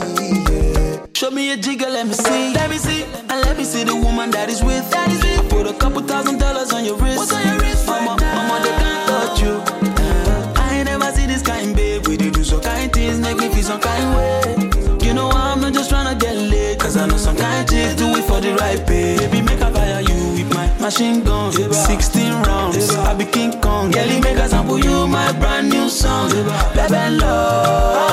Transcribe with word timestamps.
Yeah. 0.00 1.06
Show 1.14 1.30
me 1.30 1.52
a 1.52 1.56
jigger, 1.56 1.88
let 1.88 2.06
me 2.06 2.14
see. 2.14 2.52
Let 2.54 2.70
me 2.70 2.78
see. 2.78 3.04
And 3.04 3.40
let 3.46 3.56
me 3.56 3.64
see 3.64 3.84
the 3.84 3.94
woman 3.94 4.30
that 4.30 4.48
is 4.48 4.62
with. 4.62 4.88
That 4.90 5.10
is 5.10 5.22
with. 5.22 5.40
I 5.40 5.48
put 5.48 5.66
a 5.66 5.74
couple 5.74 6.02
thousand 6.02 6.38
dollars 6.38 6.72
on 6.72 6.84
your 6.84 6.96
wrist. 6.96 7.18
What's 7.18 7.32
on 7.32 7.46
your 7.46 7.58
wrist? 7.58 7.86
Mama, 7.86 8.16
right 8.20 8.34
mama, 8.34 8.60
they 8.64 8.74
can't 8.82 9.08
touch 9.08 9.40
you. 9.42 9.54
Uh, 10.02 10.52
I 10.56 10.76
ain't 10.76 10.86
never 10.86 11.10
see 11.12 11.26
this 11.26 11.42
kind, 11.42 11.74
babe. 11.74 12.06
We 12.06 12.16
do 12.16 12.44
some 12.44 12.60
kind 12.60 12.92
things, 12.92 13.18
make 13.20 13.38
me 13.38 13.48
feel 13.48 13.62
some 13.62 13.80
kind 13.80 14.06
way. 14.16 14.70
You 15.06 15.14
know 15.14 15.30
I'm 15.30 15.60
not 15.60 15.72
just 15.72 15.88
trying 15.90 16.08
to 16.12 16.24
get 16.24 16.36
laid. 16.36 16.78
Cause 16.80 16.96
I 16.96 17.06
know 17.06 17.16
some 17.16 17.36
kind 17.36 17.68
chicks 17.68 17.94
do 17.94 18.06
it 18.16 18.24
for 18.24 18.40
the 18.40 18.54
right 18.56 18.86
pay. 18.86 19.16
Baby, 19.18 19.40
make 19.42 19.60
a 19.60 19.70
fire 19.72 20.00
you 20.02 20.18
with 20.36 20.54
my 20.54 20.66
machine 20.78 21.22
gun. 21.24 21.52
16 21.52 22.32
rounds, 22.42 22.90
I 22.90 23.14
be 23.14 23.24
King 23.24 23.60
Kong. 23.60 23.90
Girlie, 23.90 24.20
make 24.20 24.36
a 24.36 24.48
sample 24.48 24.78
you 24.78 25.06
my 25.06 25.32
brand 25.40 25.70
new 25.70 25.88
song. 25.88 26.30
Baby, 26.74 27.16
love. 27.16 28.05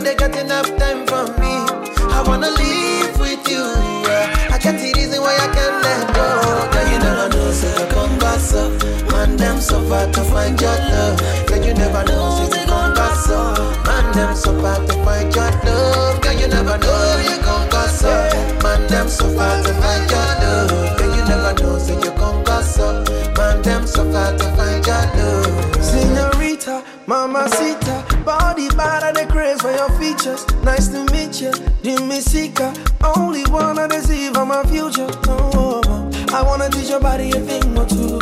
But 0.00 0.06
they 0.06 0.14
got 0.14 0.34
enough 0.34 0.64
time 0.78 1.06
for 1.06 1.28
me. 1.38 1.52
I 2.08 2.24
wanna 2.26 2.48
live 2.48 3.20
with 3.20 3.46
you. 3.46 3.60
Yeah. 4.08 4.48
I 4.48 4.56
got 4.56 4.80
the 4.80 4.90
reason 4.96 5.20
why 5.20 5.36
I 5.36 5.46
can't 5.52 5.76
let 5.84 6.14
go. 6.16 6.26
Girl, 6.72 6.88
you 6.88 6.98
never 7.04 7.28
know, 7.28 7.50
say 7.52 7.68
so 7.68 7.84
you 7.84 7.90
come 7.92 8.18
back 8.18 8.40
up. 8.56 9.12
Man, 9.12 9.36
them 9.36 9.60
so 9.60 9.78
far 9.90 10.06
to 10.10 10.24
find 10.24 10.58
your 10.58 10.72
love. 10.72 11.20
Girl, 11.48 11.62
you 11.62 11.74
never 11.74 12.02
know, 12.08 12.32
say 12.32 12.48
so 12.48 12.60
you 12.60 12.66
come 12.66 12.94
back 12.94 13.28
up. 13.28 13.86
Man, 13.86 14.12
them 14.16 14.34
so 14.36 14.58
far 14.62 14.80
to 14.86 14.99
your 36.90 37.00
body 37.00 37.30
a 37.30 37.40
thing 37.40 37.78
or 37.78 37.86
two. 37.86 38.18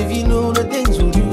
If 0.00 0.16
you 0.16 0.26
know 0.26 0.50
the 0.50 0.64
things 0.64 0.96
we 0.98 1.10
do, 1.10 1.28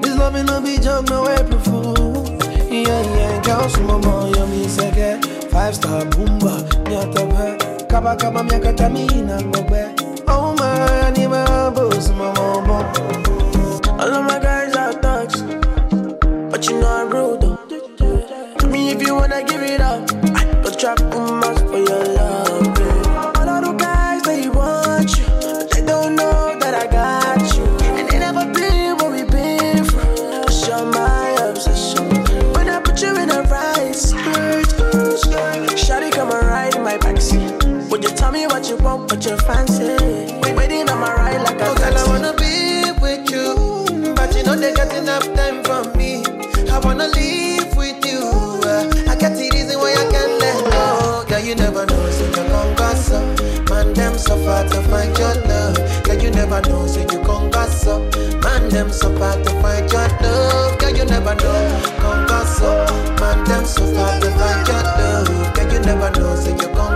this 0.00 0.16
love 0.16 0.34
loving 0.34 0.46
no 0.46 0.60
be 0.60 0.78
jump, 0.78 1.10
no 1.10 1.28
April 1.28 1.58
fool. 1.60 2.38
Yeah, 2.70 3.02
yeah, 3.16 3.42
girl, 3.42 3.68
some 3.68 3.86
more, 3.86 4.28
you 4.28 4.46
me 4.46 4.66
seke. 4.66 5.18
Five 5.50 5.74
star 5.74 6.04
boomba, 6.04 6.62
nyata 6.88 7.26
pe. 7.34 7.86
Kaba 7.86 8.14
kaba 8.16 8.44
miaka 8.44 8.72
tamina 8.72 9.42
ngobe. 9.42 9.99
Waiting 40.56 40.88
on 40.90 41.00
my 41.00 41.12
ride 41.14 41.42
like 41.42 41.60
a 41.60 41.66
Oh, 41.70 41.74
girl, 41.74 41.96
I 41.96 42.04
wanna 42.08 42.32
be 42.34 42.90
with 43.00 43.30
you, 43.30 44.14
but 44.14 44.34
you 44.36 44.42
know 44.42 44.56
they 44.56 44.72
got 44.74 44.92
enough 44.94 45.24
time 45.34 45.62
for 45.64 45.84
me. 45.96 46.24
I 46.70 46.78
wanna 46.78 47.08
live 47.08 47.76
with 47.76 48.04
you. 48.04 48.20
Uh, 48.64 48.90
I 49.08 49.14
got 49.16 49.32
the 49.38 49.48
reason 49.54 49.78
why 49.78 49.92
I 49.92 50.04
can't 50.10 50.34
let 50.42 50.58
go. 50.72 51.24
Girl, 51.28 51.40
you 51.40 51.54
never 51.54 51.86
know, 51.86 52.10
so 52.10 52.26
you 52.26 52.32
come 52.32 52.52
up. 52.52 53.70
Man, 53.70 53.92
them 53.94 54.18
so 54.18 54.36
far 54.44 54.64
to 54.68 54.82
find 54.90 55.16
your 55.16 55.34
love. 55.46 55.76
Girl, 56.04 56.18
you 56.18 56.30
never 56.30 56.60
know, 56.62 56.86
so 56.88 57.00
you 57.00 57.06
come 57.22 57.50
up. 57.54 58.42
Man, 58.42 58.68
them 58.68 58.90
so 58.90 59.14
far 59.16 59.36
to 59.36 59.50
find 59.62 59.90
your 59.92 60.08
love. 60.22 60.78
Girl, 60.78 60.90
you 60.90 61.04
never 61.04 61.34
know, 61.36 61.80
come 61.98 62.26
up. 62.28 63.20
Man, 63.20 63.44
them 63.44 63.64
so 63.64 63.86
far 63.94 64.18
to 64.20 64.30
find 64.32 64.66
your 64.66 64.82
love. 64.82 65.54
Girl, 65.54 65.72
you 65.72 65.80
never 65.80 66.10
know, 66.18 66.34
so 66.34 66.50
you 66.50 66.68
come 66.74 66.89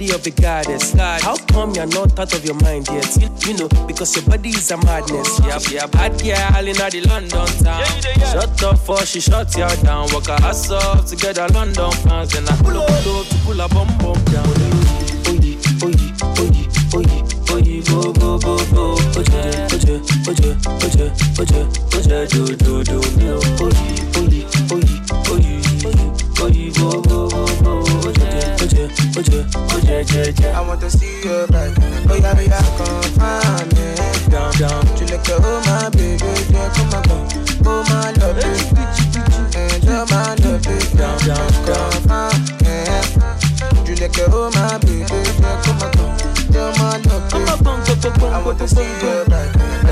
body 0.00 0.14
of 0.14 0.26
a 0.26 0.30
goddess. 0.30 0.92
How 0.94 1.36
come 1.52 1.74
you're 1.74 1.86
not 1.86 2.18
out 2.18 2.32
of 2.32 2.44
your 2.44 2.54
mind 2.54 2.88
yet? 2.88 3.16
You, 3.46 3.54
know, 3.54 3.68
because 3.86 4.16
your 4.16 4.24
body 4.24 4.48
is 4.48 4.70
a 4.70 4.76
madness. 4.78 5.40
Yeah, 5.40 5.58
yeah, 5.70 5.86
bad 5.86 6.12
girl 6.22 6.68
in 6.68 6.76
the 6.76 7.06
London 7.06 7.46
town. 7.62 7.84
Shut 8.32 8.62
up 8.64 8.78
for 8.78 9.04
she 9.04 9.20
shut 9.20 9.54
you 9.56 9.68
down. 9.82 10.08
Walk 10.12 10.26
her 10.26 10.38
ass 10.40 10.70
up 10.70 11.04
together, 11.04 11.46
London 11.52 11.92
fans. 11.92 12.32
Then 12.32 12.48
I 12.48 12.56
pull 12.62 12.78
up, 12.78 12.88
pull 12.88 13.20
up 13.20 13.26
to 13.28 13.36
pull 13.44 13.60
a 13.60 13.68
bum 13.68 13.88
bum 13.98 14.24
down. 14.32 14.48
Oye, 15.28 15.58
oye, 15.84 16.08
oye, 16.40 16.64
oye, 16.96 17.20
oye, 17.52 17.82
go, 17.84 18.12
go, 18.12 18.38
go, 18.38 18.56
go. 18.72 18.96
Oje, 19.20 19.40
oje, 19.74 20.00
oje, 20.28 20.56
oje, 20.80 21.12
oje, 21.38 21.60
oje, 21.96 22.26
do, 22.28 22.56
do, 22.56 22.84
do, 22.84 23.00
do. 23.18 23.36
Oye, 23.60 23.68
oye, 23.68 23.89
oje, 29.20 29.46
oje, 29.76 29.96
oje, 29.96 30.20
oje. 30.20 30.48
I 30.52 30.60
want 30.60 30.80
to 30.80 30.90
see 30.90 31.20
you 31.24 31.46
back. 31.48 31.76
Oh 32.08 32.16
yeah, 32.16 32.40
yeah, 32.40 32.64
come 32.76 33.02
find 33.18 33.68
me. 33.74 33.94
Down, 34.30 34.52
down. 34.58 34.84
Tu 34.96 35.04
le 35.04 35.18
que 35.18 35.34
oh 35.36 35.60
my 35.66 35.90
baby, 35.90 36.24
yeah, 36.50 36.68
come 36.74 36.94
on, 36.94 37.02
come, 37.04 37.28
oh 37.66 37.84
my 37.88 38.10
love. 38.18 38.40
Enjoy 39.54 39.92
oh, 39.92 40.06
my 40.10 40.34
love. 40.40 40.62
Down, 40.96 41.18
down, 41.26 41.50
down. 41.66 41.90
Come 41.92 42.02
find 42.08 42.40
me. 42.60 42.74
Tu 43.84 43.92
le 44.00 44.08
que 44.08 44.24
oh 44.32 44.50
my 44.54 44.78
baby, 44.78 45.04
yeah, 45.40 45.56
come 45.64 45.82
on, 45.82 45.90
come, 45.92 46.12
enjoy 46.46 46.60
oh, 46.60 46.72
my 46.78 46.96
love. 46.98 48.32
I 48.32 48.42
want 48.42 48.58
to 48.58 48.68
see 48.68 48.82
you 48.82 49.24
back. 49.28 49.48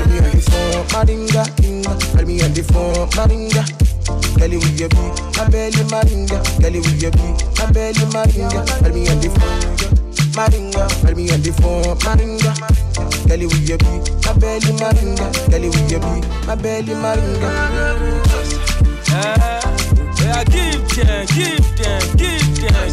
Me 0.09 0.17
on 0.17 0.31
the 0.31 0.41
phone, 0.49 0.85
Maringa, 0.87 1.43
Inga. 1.63 2.17
Let 2.17 2.27
me 2.27 2.41
on 2.41 2.53
the 2.53 2.63
phone, 2.63 3.09
Maringa. 3.11 3.88
Girl, 4.39 4.51
you 4.51 4.59
with 4.59 4.79
your 4.79 4.89
beat, 4.89 5.15
my 5.37 5.49
belly 5.49 5.83
maringa. 5.91 6.37
Girl, 6.61 6.73
you 6.73 6.81
with 6.81 7.01
your 7.01 7.11
beat, 7.11 7.39
my 7.57 7.71
belly 7.71 8.05
maringa. 8.13 8.61
Tell 8.79 8.93
me 8.93 9.07
on 9.09 9.19
the 9.19 9.29
phone, 9.35 9.61
maringa. 10.37 10.83
Tell 11.01 11.15
me 11.15 11.29
on 11.31 11.41
the 11.41 11.51
phone, 11.59 11.97
maringa. 12.05 12.51
Girl, 13.27 13.39
you 13.39 13.47
with 13.47 13.67
your 13.69 13.77
beat, 13.79 14.05
my 14.25 14.33
belly 14.39 14.71
maringa. 14.79 15.25
Girl, 15.51 15.61
you 15.61 15.71
with 15.71 15.91
your 15.91 15.99
beat, 15.99 16.25
my 16.47 16.55
belly 16.55 16.93
maringa. 16.93 17.49
Uh, 19.11 19.59
yeah, 20.21 20.43
give 20.45 20.87
them, 20.95 21.25
give 21.35 21.67
them, 21.77 22.01
give 22.15 22.49
them. 22.61 22.89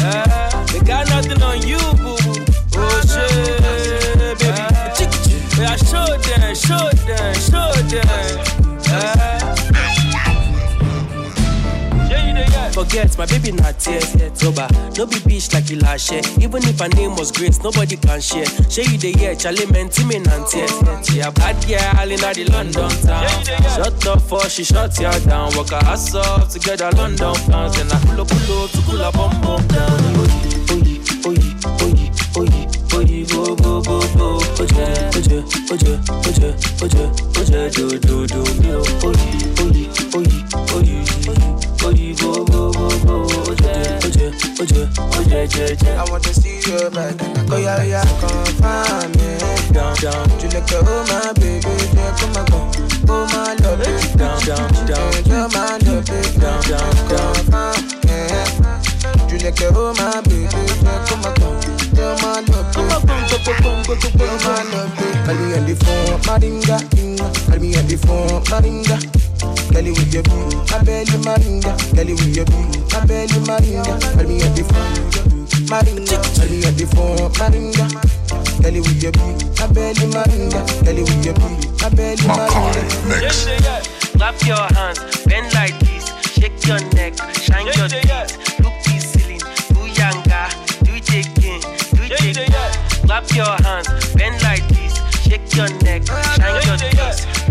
Uh, 0.00 0.66
they 0.66 0.80
got 0.80 1.08
nothing 1.08 1.40
on 1.42 1.62
you, 1.66 1.78
boo. 2.02 2.16
Oh 2.76 3.00
shit, 3.06 3.62
baby. 4.38 4.48
Yeah, 5.56 5.76
show 5.76 6.04
them, 6.04 6.54
show 6.54 6.90
them, 7.06 7.34
show 7.38 7.70
them. 7.88 8.08
Uh, 8.90 9.23
Forget 12.84 13.16
my 13.16 13.24
baby 13.26 13.50
not 13.52 13.78
tears 13.80 14.14
yet 14.14 14.36
sober. 14.36 14.68
No 14.96 15.06
be 15.06 15.16
bitch 15.24 15.52
like 15.54 15.64
Ilashe. 15.72 16.20
Even 16.42 16.62
if 16.64 16.78
her 16.78 16.88
name 16.88 17.16
was 17.16 17.32
Grace, 17.32 17.62
nobody 17.62 17.96
can 17.96 18.20
share. 18.20 18.44
Share 18.68 18.84
you 18.84 18.98
the 18.98 19.12
year, 19.18 19.34
Charlie 19.34 19.64
menti 19.72 20.04
me 20.04 20.20
nantie. 20.20 20.68
Yeah, 21.16 21.30
bad 21.30 21.56
girl 21.66 22.10
in 22.12 22.20
the 22.20 22.44
London 22.52 22.90
town. 23.00 23.26
Shut 23.74 24.06
up 24.06 24.20
for 24.20 24.48
she 24.50 24.64
shut 24.64 24.98
you 25.00 25.08
down. 25.24 25.56
Walk 25.56 25.70
her 25.70 25.80
ass 25.88 26.14
off 26.14 26.50
together 26.50 26.90
London 26.92 27.34
pounds. 27.48 27.74
Then 27.74 27.90
I 27.90 27.98
pull 28.04 28.20
up, 28.20 28.28
pull 28.28 28.64
up 28.64 28.70
to 28.70 28.80
pull 28.82 29.00
up, 29.02 29.14
bum 29.14 29.32
bum 29.40 29.66
down. 29.68 29.98
Oye, 30.68 31.00
oye, 31.24 31.40
oye, 31.80 32.12
oye, 32.36 32.68
oye, 32.92 33.24
go 33.32 33.56
go 33.56 33.80
go 33.80 33.96
go. 34.12 34.38
Oje, 34.60 34.84
oje, 35.16 35.40
oje, 35.72 35.92
oje, 36.28 36.52
oje, 36.84 37.04
oje, 37.40 37.70
do 37.72 37.98
do 37.98 38.26
do. 38.28 38.44
Oye, 39.08 39.24
oye, 39.64 39.88
oye, 40.14 40.14
oye, 40.14 40.44
oye, 40.76 41.03
oje, 44.60 44.88
oje, 45.18 45.36
oje, 45.42 45.64
oje. 45.64 45.90
I 45.96 46.04
want 46.10 46.24
to 46.24 46.34
see 46.34 46.60
your 46.66 46.90
back. 46.90 47.16
Go 47.48 47.56
yeah 47.56 47.82
yeah, 47.82 48.04
confirm 48.20 49.12
yeah. 49.18 49.72
Down, 49.72 49.94
down, 50.02 50.28
Tu 50.38 50.46
le 50.48 50.60
que 50.62 50.76
oh 50.80 51.04
my 51.08 51.32
baby, 51.34 51.74
yeah, 51.94 52.16
come 52.18 52.36
on, 52.36 52.46
come. 52.46 52.70
Oh 53.08 53.26
my 53.32 53.54
love, 53.62 53.78
baby, 53.78 54.18
down, 54.18 54.38
down, 54.46 54.86
down. 54.86 55.12
you're 55.26 55.48
my 55.50 55.78
love, 55.84 56.04
baby, 56.06 56.38
Down, 56.40 56.60
down, 56.62 56.94
down. 57.08 57.34
confirm 57.34 57.84
yeah. 58.06 58.44
Tu 59.28 59.36
le 59.38 59.50
que 59.52 59.66
oh 59.74 59.92
my 59.94 60.20
baby, 60.22 60.62
yeah, 60.82 61.04
come 61.08 61.24
on, 61.24 61.34
come. 61.34 61.58
You're 61.94 62.10
oh, 62.10 62.18
my 62.22 62.40
love, 62.40 62.72
baby, 62.72 63.24
you're 63.30 63.54
oh, 63.64 63.80
my 64.44 64.62
love. 64.72 65.14
Call 65.24 65.34
me 65.36 65.54
on 65.56 65.64
the 65.66 65.74
phone, 65.74 66.20
Maringa, 66.26 66.76
Inga. 66.98 67.26
Call 67.50 67.58
me 67.60 67.76
on 67.76 67.86
the 67.86 67.96
phone, 67.96 68.42
Maringa. 68.44 69.23
Kelly 69.74 69.90
with 69.90 70.14
your 70.14 70.22
beat, 70.22 70.54
my 70.70 70.78
belly 70.86 71.18
Maringa. 71.26 71.74
Kelly 71.96 72.14
with 72.14 72.36
your 72.36 72.46
beat, 72.46 72.78
my 72.94 73.04
belly 73.06 73.38
Maringa. 73.42 73.98
Call 74.14 74.22
me 74.22 74.38
on 74.40 74.54
the 74.54 74.62
phone, 74.70 74.94
Maringa. 75.66 76.14
Call 76.14 76.46
me 76.46 76.62
on 76.62 76.74
the 76.78 76.86
phone, 76.94 77.26
Maringa. 77.34 77.84
Kelly 78.62 78.80
with 78.80 79.02
your 79.02 79.10
beat, 79.10 79.42
my 79.58 79.66
belly 79.74 80.06
Maringa. 80.14 80.62
Kelly 80.84 81.02
with 81.02 81.24
your 81.26 81.34
beat, 81.34 81.66
my 81.82 81.88
belly 81.90 82.22
Maringa. 82.22 82.86
Yeah, 83.18 83.34
yeah, 83.34 83.58
yeah. 83.66 83.82
Clap 84.14 84.38
your 84.46 84.62
hands, 84.78 85.00
bend 85.26 85.52
like 85.54 85.76
this, 85.80 86.06
shake 86.30 86.54
your 86.66 86.78
neck, 86.94 87.18
shine 87.42 87.66
your 87.74 87.88
teeth, 87.88 88.60
look 88.62 88.78
this 88.86 89.10
ceiling, 89.10 89.42
booyanga, 89.74 90.54
do 90.86 90.94
it 90.94 91.10
again, 91.10 91.60
do 91.90 92.02
it 92.06 92.36
again. 92.38 92.72
Clap 93.04 93.28
your 93.34 93.58
hands, 93.66 93.88
bend 94.14 94.40
like 94.44 94.62
this, 94.68 94.94
shake 95.26 95.50
your 95.56 95.68
neck, 95.82 96.06
shine 96.06 96.62
your 96.62 96.78
teeth, 96.78 97.43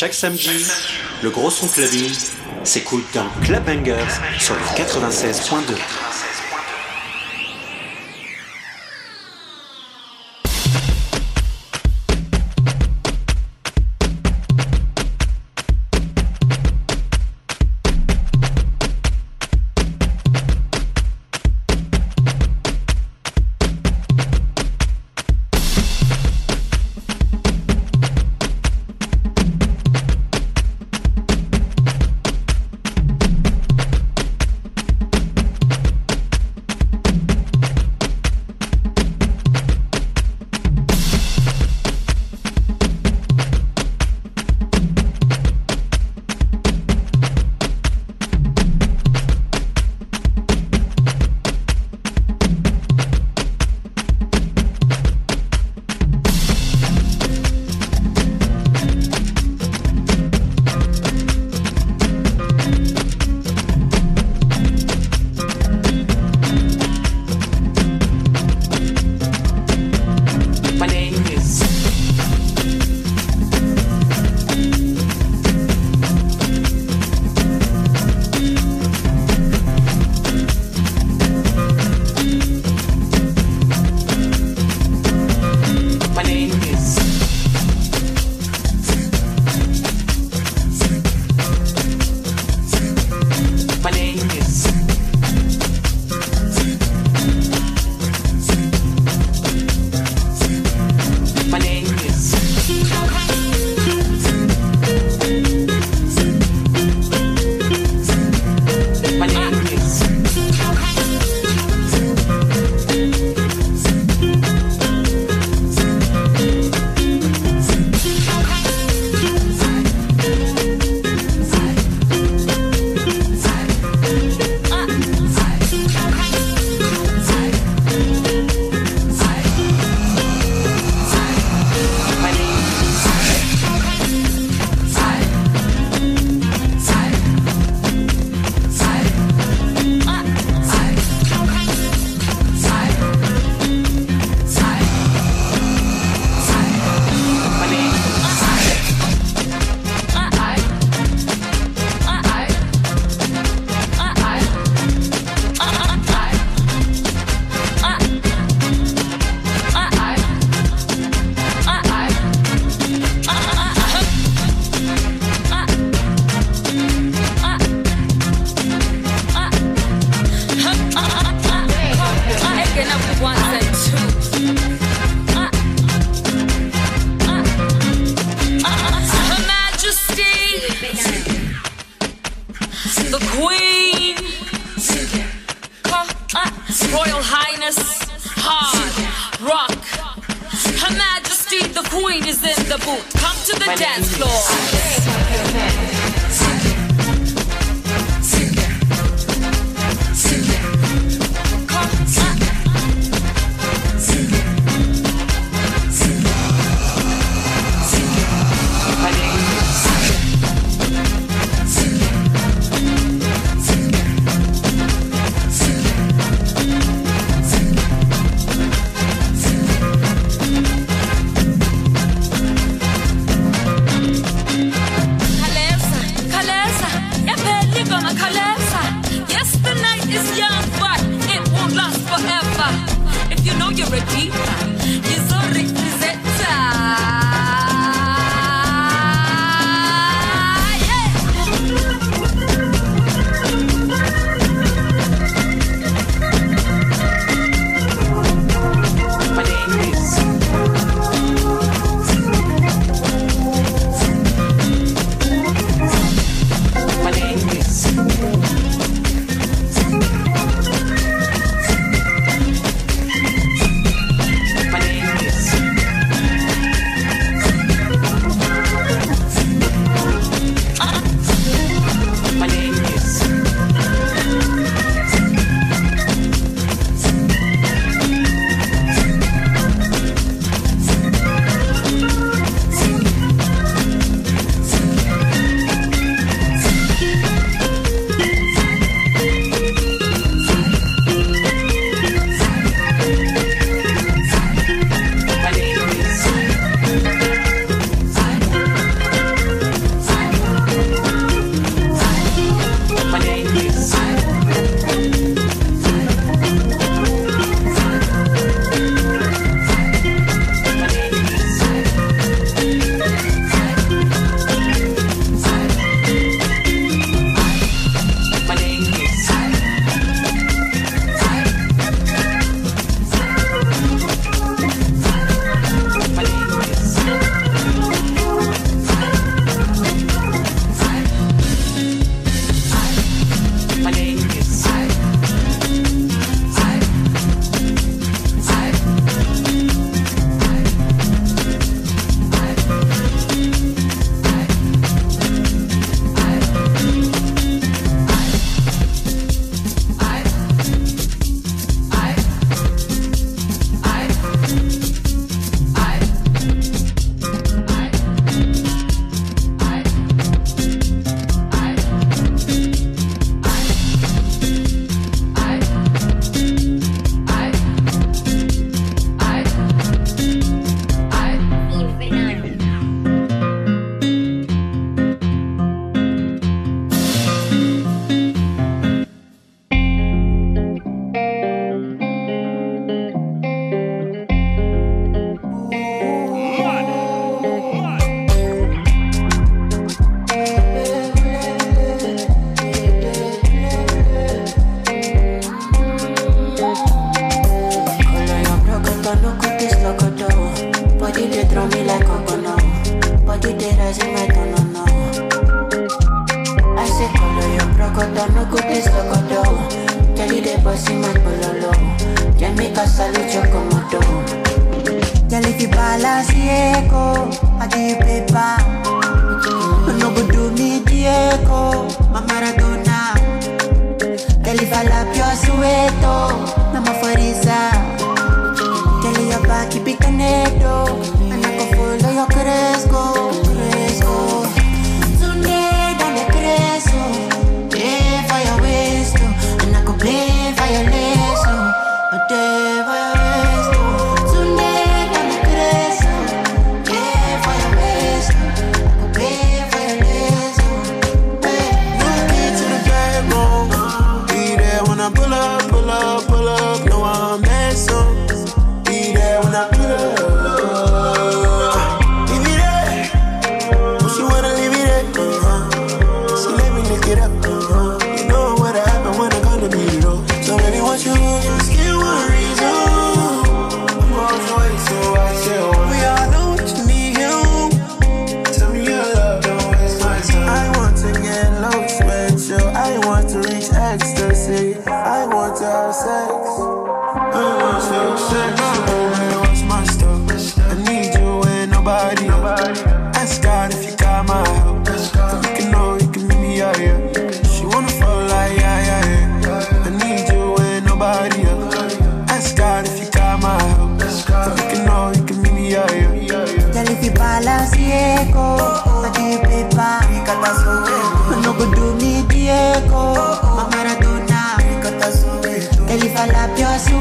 Chaque 0.00 0.14
samedi, 0.14 0.64
le 1.24 1.30
gros 1.30 1.50
son 1.50 1.66
clubbing 1.66 2.14
s'écoute 2.62 3.04
dans 3.14 3.28
Club 3.42 3.64
Bangers 3.64 3.96
sur 4.38 4.54
le 4.54 4.60
96.2. 4.60 5.74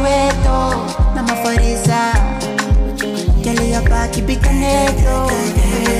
Soweto 0.07 0.73
namafariza 1.15 2.13
Kelly 3.43 3.71
ya 3.71 3.81
baki 3.81 4.21
bikaneto 4.21 5.31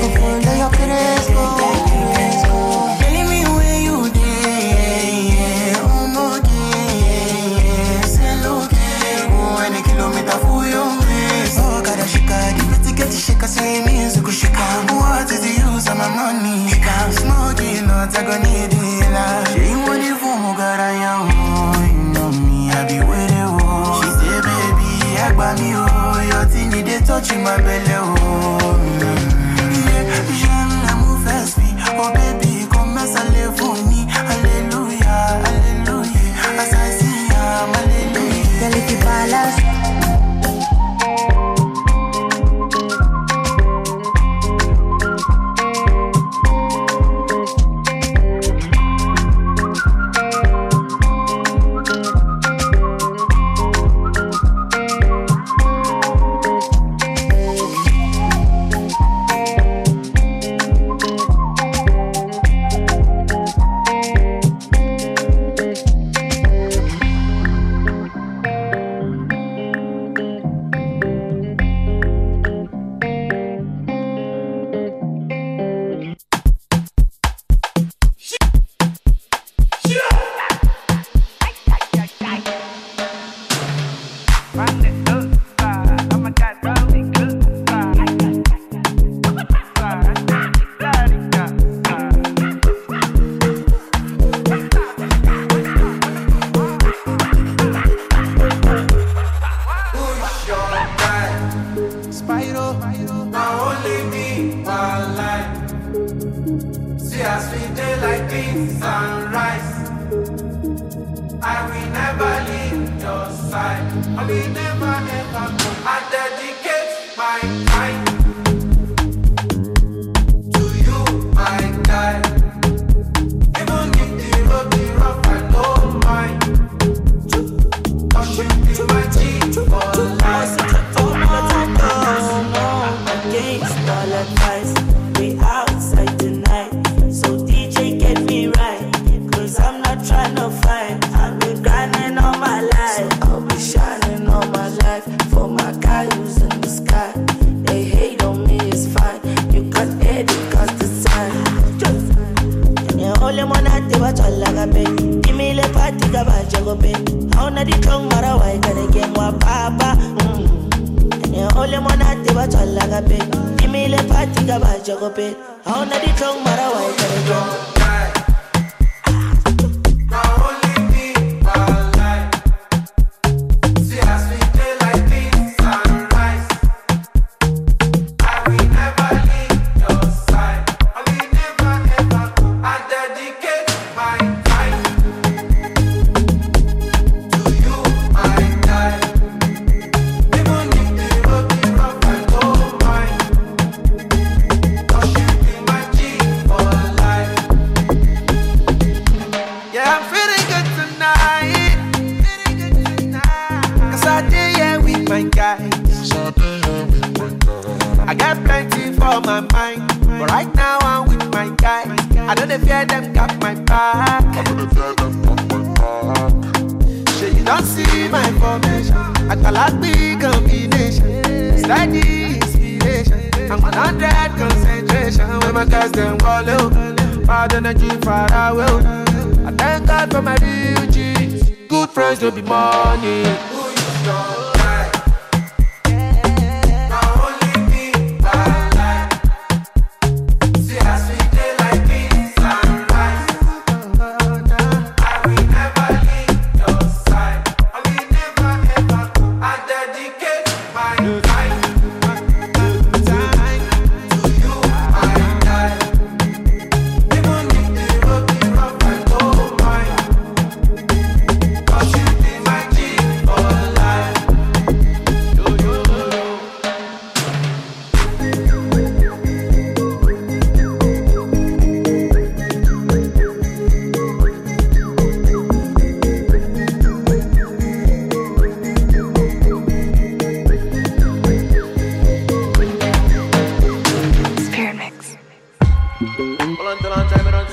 Kufundo 0.00 0.50
yo 0.60 0.68
cresco 0.70 1.58
Shake 13.18 13.42
a 13.42 13.48
same 13.48 13.84
music, 13.84 14.26
she 14.30 14.46
can't. 14.46 14.90
What 14.92 15.30
is 15.30 15.40
the 15.40 15.48
use 15.72 15.88
of 15.88 15.96
my 15.96 16.08
money? 16.08 16.68
She 16.68 16.78
can't 16.78 17.12
smoke, 17.12 17.60
you 17.60 17.86
know, 17.86 18.04
it's 18.04 18.16
agony. 18.16 18.57
touching 27.28 27.42
my 27.42 27.60
belly 27.60 27.97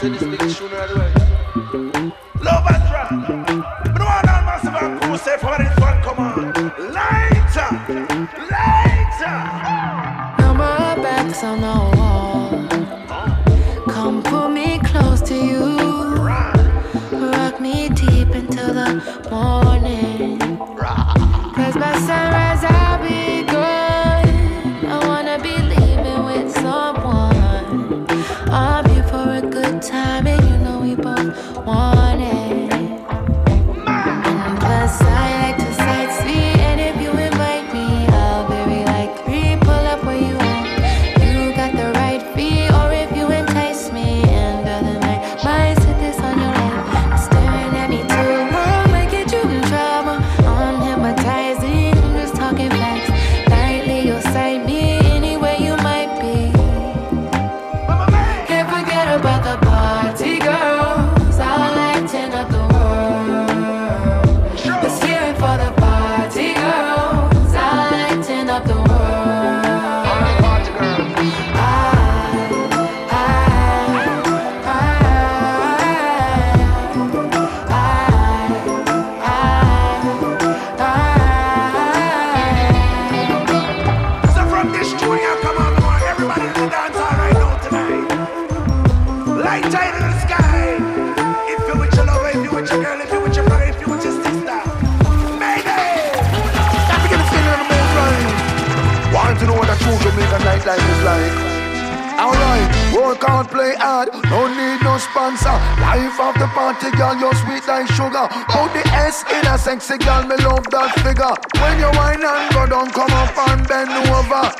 send 0.06 0.16
this 0.16 0.40
nigga 0.40 0.56
shooting 0.56 0.78
right 0.78 0.92
away. 0.92 1.15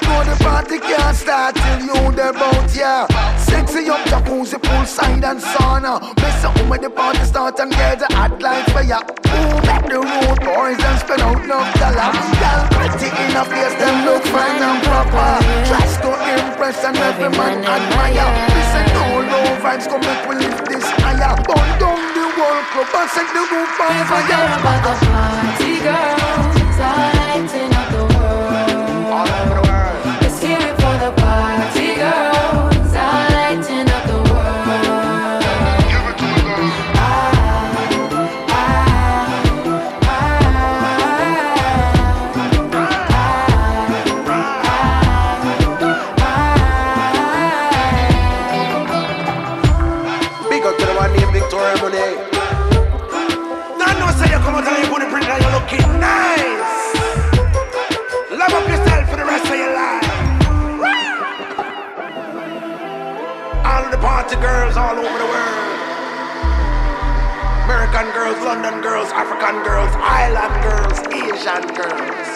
No, 0.04 0.24
the 0.24 0.36
party 0.44 0.80
can't 0.80 1.16
start 1.16 1.56
till 1.56 1.80
you 1.80 2.12
there 2.12 2.34
bout 2.34 2.76
yeah. 2.76 3.08
Sexy 3.38 3.90
up 3.90 4.04
jacuzzi, 4.12 4.58
poolside 4.60 5.24
and 5.24 5.40
sauna. 5.40 6.02
Mess 6.18 6.44
up 6.44 6.56
with 6.70 6.82
the 6.82 6.90
party 6.90 7.24
start 7.24 7.60
and 7.60 7.72
get 7.72 8.00
the 8.00 8.08
hot 8.16 8.42
lights 8.42 8.72
for 8.72 8.84
ya. 8.84 9.00
Ooh, 9.00 9.62
back 9.64 9.88
the 9.88 10.00
road 10.00 10.40
boys 10.44 10.80
and 10.84 11.00
spend 11.00 11.22
out 11.22 11.42
no 11.48 11.60
dollar. 11.80 12.12
Girl 12.42 12.62
pretty 12.76 13.08
in 13.08 13.36
a 13.40 13.44
face, 13.46 13.76
them 13.80 14.06
look 14.06 14.24
fine 14.34 14.60
and 14.60 14.84
proper. 14.84 15.32
Tries 15.70 15.96
to 16.04 16.12
impress 16.34 16.84
and 16.84 16.98
every 16.98 17.30
man 17.38 17.64
admire. 17.64 18.30
Listen, 18.52 18.88
all 19.00 19.24
low 19.24 19.48
vibes 19.64 19.88
come 19.88 20.02
make 20.02 20.24
we 20.28 20.36
lift 20.36 20.66
this 20.66 20.86
higher. 21.00 21.36
Burn 21.48 21.70
down 21.80 22.02
the 22.16 22.26
whole 22.36 22.64
club 22.74 22.96
and 23.00 23.10
set 23.16 23.28
the 23.32 23.44
roof 23.48 23.80
on 23.80 23.96
fire. 24.12 24.28
Never 24.28 24.60
about 24.60 24.82
the 24.84 24.94
party 25.08 25.72
girl, 25.80 26.56
it's 26.60 26.80
alright 26.84 27.75
girls 64.46 64.78
all 64.78 64.94
over 64.94 65.18
the 65.24 65.30
world. 65.34 65.66
American 67.66 68.08
girls, 68.14 68.38
London 68.46 68.80
girls, 68.80 69.10
African 69.12 69.64
girls, 69.64 69.90
island 69.98 70.56
girls, 70.62 70.98
Asian 71.22 71.66
girls. 71.74 72.30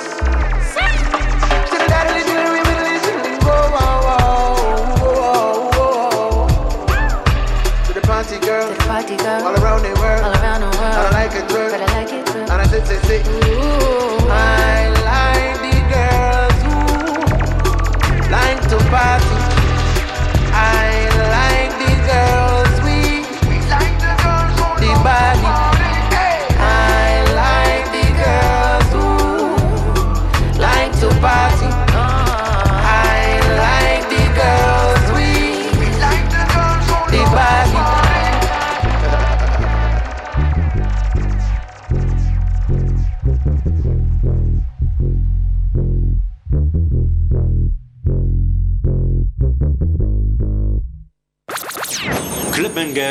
Party 8.09 8.39
girl, 8.39 8.75
party 8.89 9.15
girl, 9.17 9.47
all 9.47 9.55
around 9.61 9.81
the 9.83 9.93
world, 10.01 10.23
all 10.23 10.33
around 10.41 10.61
the 10.61 10.71
world. 10.77 10.95
And 10.97 11.07
I 11.07 11.11
like 11.11 11.35
it, 11.39 11.47
girl, 11.47 11.69
but 11.69 11.79
I 11.79 11.85
like 11.97 12.11
it, 12.11 12.25
girl. 12.25 12.51
And 12.51 12.61
I 12.61 12.65
just 12.65 12.87
say, 12.87 12.99
sit. 13.07 13.27
Ooh, 13.27 14.27
I 14.27 14.89
like 15.13 15.57
the 15.65 15.75
girls 15.93 16.57
who 16.65 18.31
like 18.31 18.61
to 18.69 18.77
party. 18.89 19.48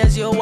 as 0.00 0.16
your. 0.16 0.37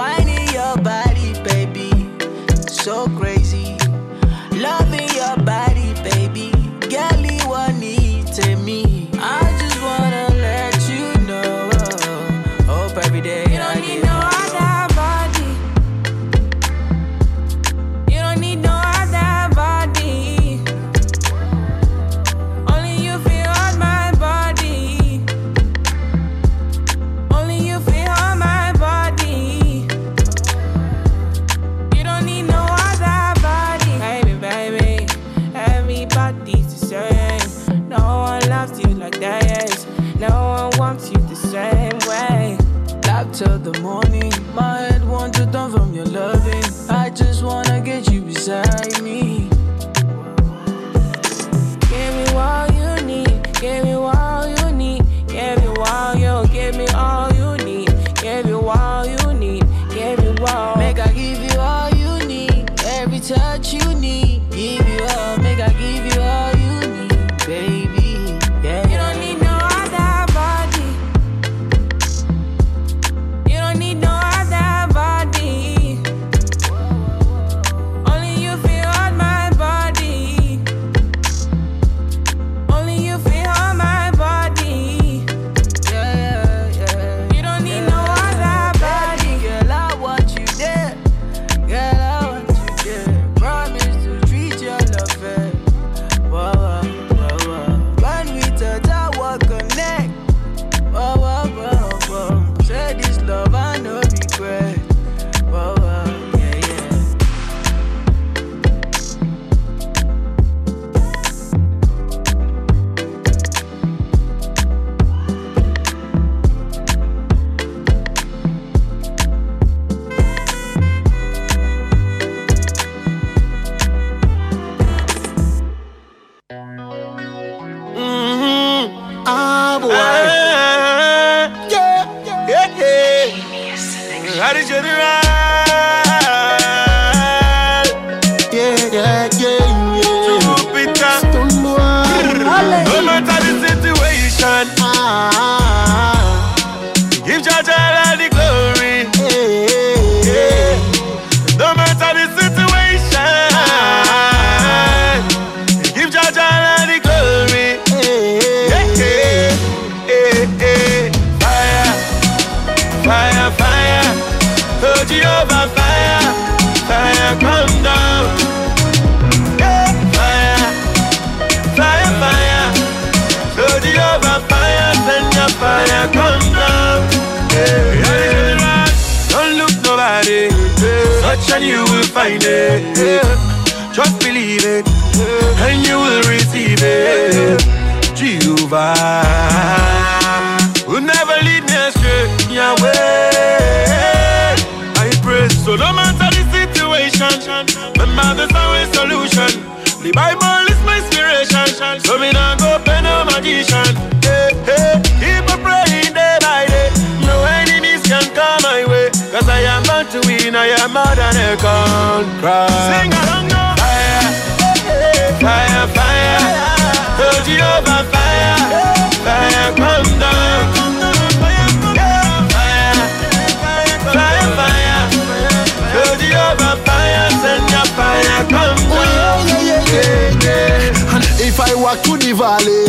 valley. 232.36 232.84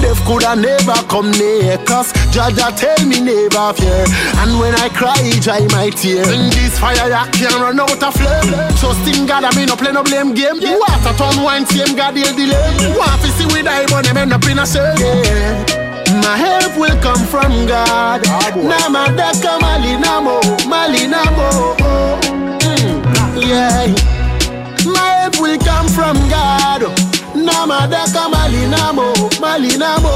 Death 0.00 0.20
coulda 0.24 0.54
never 0.54 1.00
come 1.08 1.30
near, 1.32 1.78
cause 1.88 2.12
Jaja 2.30 2.70
tell 2.76 3.00
me 3.08 3.20
never 3.20 3.72
fear. 3.72 4.04
And 4.44 4.60
when 4.60 4.74
I 4.76 4.88
cry, 4.92 5.18
dry 5.40 5.64
my 5.72 5.90
tears. 5.90 6.28
In 6.28 6.50
this 6.52 6.78
fire, 6.78 7.12
I 7.12 7.28
can't 7.32 7.56
run 7.56 7.80
out 7.80 8.02
of 8.02 8.14
flame. 8.14 8.52
Trust 8.76 9.08
in 9.08 9.26
God, 9.26 9.44
I 9.44 9.50
mean, 9.56 9.66
no 9.66 9.76
play 9.76 9.92
no 9.92 10.02
blame 10.02 10.34
game. 10.34 10.60
Water 10.60 11.14
turn 11.16 11.42
wine, 11.42 11.66
same 11.66 11.96
God, 11.96 12.16
he'll 12.16 12.34
delay. 12.36 12.96
Want 12.96 13.20
to 13.22 13.28
see 13.36 13.46
we 13.48 13.62
die, 13.62 13.86
but 13.88 14.04
them 14.04 14.16
end 14.16 14.32
up 14.32 14.44
in 14.44 14.58
a 14.58 14.66
shame. 14.66 15.82
My 16.20 16.36
help 16.36 16.76
will 16.76 16.96
come 17.00 17.24
from 17.26 17.66
God. 17.66 18.22
Namada 18.54 19.32
malinamo, 19.60 20.40
malinamo. 20.68 21.48
Yeah. 23.40 23.86
My 24.84 25.08
help 25.20 25.40
will 25.40 25.58
come 25.58 25.88
from 25.88 26.16
God. 26.28 27.11
Namadaka 27.46 28.28
Malinamo, 28.32 29.12
Malinamo. 29.40 30.12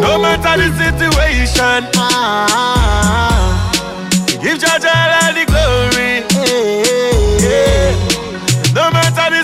No 0.00 0.18
matter 0.18 0.56
the 0.56 0.68
situation, 0.78 1.82
give 4.42 4.58
Jaja 4.58 4.94
all 5.22 5.34
the 5.34 5.44
glory. 5.46 6.12
Eh, 6.40 6.84
eh, 6.86 7.48
eh. 7.48 8.72
No 8.74 8.90
matter 8.90 9.28
the 9.30 9.42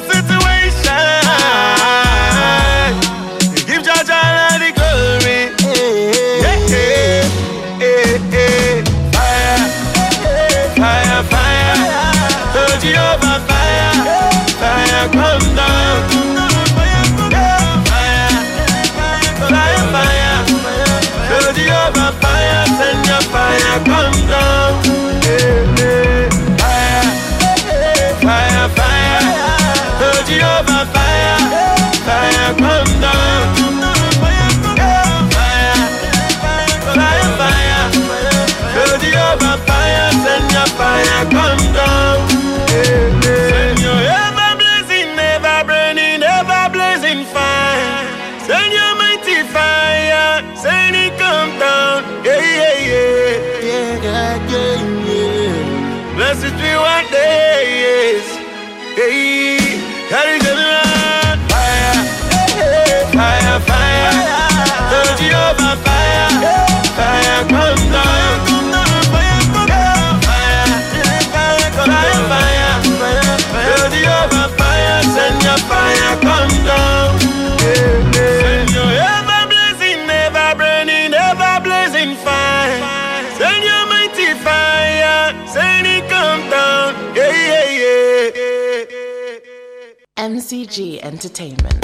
MCG 90.51 90.99
Entertainment. 91.05 91.81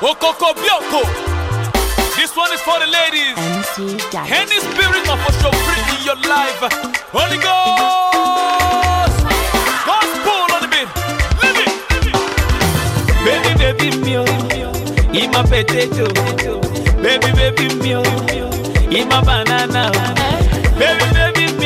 Okoko 0.00 0.54
Bioko. 0.56 1.02
This 2.16 2.34
one 2.34 2.50
is 2.54 2.60
for 2.62 2.78
the 2.80 2.86
ladies. 2.86 3.36
MC 3.36 3.98
Daddy. 4.10 4.32
Any 4.32 4.58
spirit 4.60 5.06
of 5.10 5.20
free 5.66 5.84
in 5.92 6.00
your 6.08 6.16
life. 6.24 6.56
Holy 7.12 7.36
Ghost. 7.36 9.18
Gospel 9.84 10.48
on 10.54 10.60
the 10.64 10.70
beat. 10.72 10.88
Live 11.44 11.60
it. 11.64 11.72
Baby, 13.26 13.50
baby, 13.60 13.88
mio, 14.02 14.24
eat 15.12 15.28
my 15.34 15.42
potato. 15.42 16.06
Baby, 17.02 17.30
baby, 17.36 17.66
mio, 17.82 18.00
eat 18.90 19.06
my 19.08 19.20
banana. 19.20 19.92
Eh? 20.16 20.40
Baby, 20.78 21.06
baby, 21.12 21.44
mio, 21.58 21.63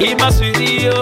eat 0.00 0.18
my 0.18 0.30
sweetie, 0.30 0.84
yo. 0.84 1.00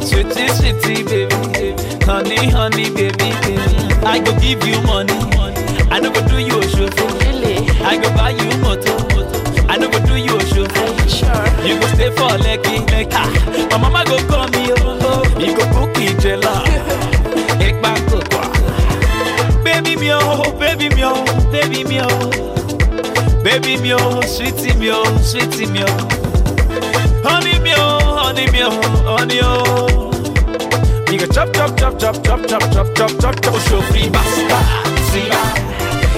Sweetie, 0.00 0.48
sweetie, 0.48 1.04
baby. 1.04 1.74
Honey, 2.04 2.48
honey, 2.50 2.90
baby, 2.90 3.30
baby. 3.42 3.56
I 4.04 4.18
go 4.20 4.38
give 4.40 4.64
you 4.66 4.80
money. 4.82 5.12
I 5.90 6.00
no 6.00 6.10
go 6.10 6.26
do 6.26 6.38
you 6.38 6.58
a 6.58 6.68
show. 6.68 6.88
I 7.86 7.96
go 8.00 8.08
buy 8.14 8.30
you 8.30 8.58
motor. 8.60 8.96
I 9.68 9.76
no 9.76 9.88
go 9.90 9.98
do 10.06 10.16
you 10.16 10.36
a 10.36 10.44
show. 10.46 10.66
You 11.64 11.78
go 11.80 11.86
stay 11.94 12.10
for 12.10 12.36
Lekki, 12.44 12.84
Lekki. 12.88 13.70
My 13.70 13.78
mama 13.78 14.04
go 14.04 14.18
call 14.28 14.48
me, 14.48 14.68
oh, 14.76 15.24
you 15.38 15.56
go 15.56 15.64
cook 15.72 15.96
it, 15.98 16.18
jela. 16.18 16.64
Back 17.82 17.98
to 18.08 18.18
Baby 19.64 19.96
mio, 19.96 20.18
oh. 20.20 20.52
baby 20.58 20.88
mio, 20.94 21.12
oh. 21.14 21.50
baby 21.52 21.84
mio 21.84 22.06
Baby 23.42 23.76
mio, 23.80 23.98
sweetie 24.22 24.74
mio, 24.78 25.04
sweetie 25.18 25.66
mio 25.66 25.86
Honey 27.24 27.58
mio, 27.60 27.98
honey 28.18 28.46
mio, 28.50 28.70
honey 29.04 29.40
oh. 29.42 30.10
You 31.10 31.18
go 31.18 31.26
chop, 31.26 31.52
chop, 31.54 31.76
chop, 31.78 31.98
chop, 31.98 32.22
chop, 32.24 32.46
chop, 32.48 32.62
chop, 32.72 32.88
chop, 32.96 33.10
chop, 33.20 33.36
chop. 33.42 33.54
Show 33.68 33.80
free 33.82 34.08
basta, 34.10 34.58
siba 35.10 35.40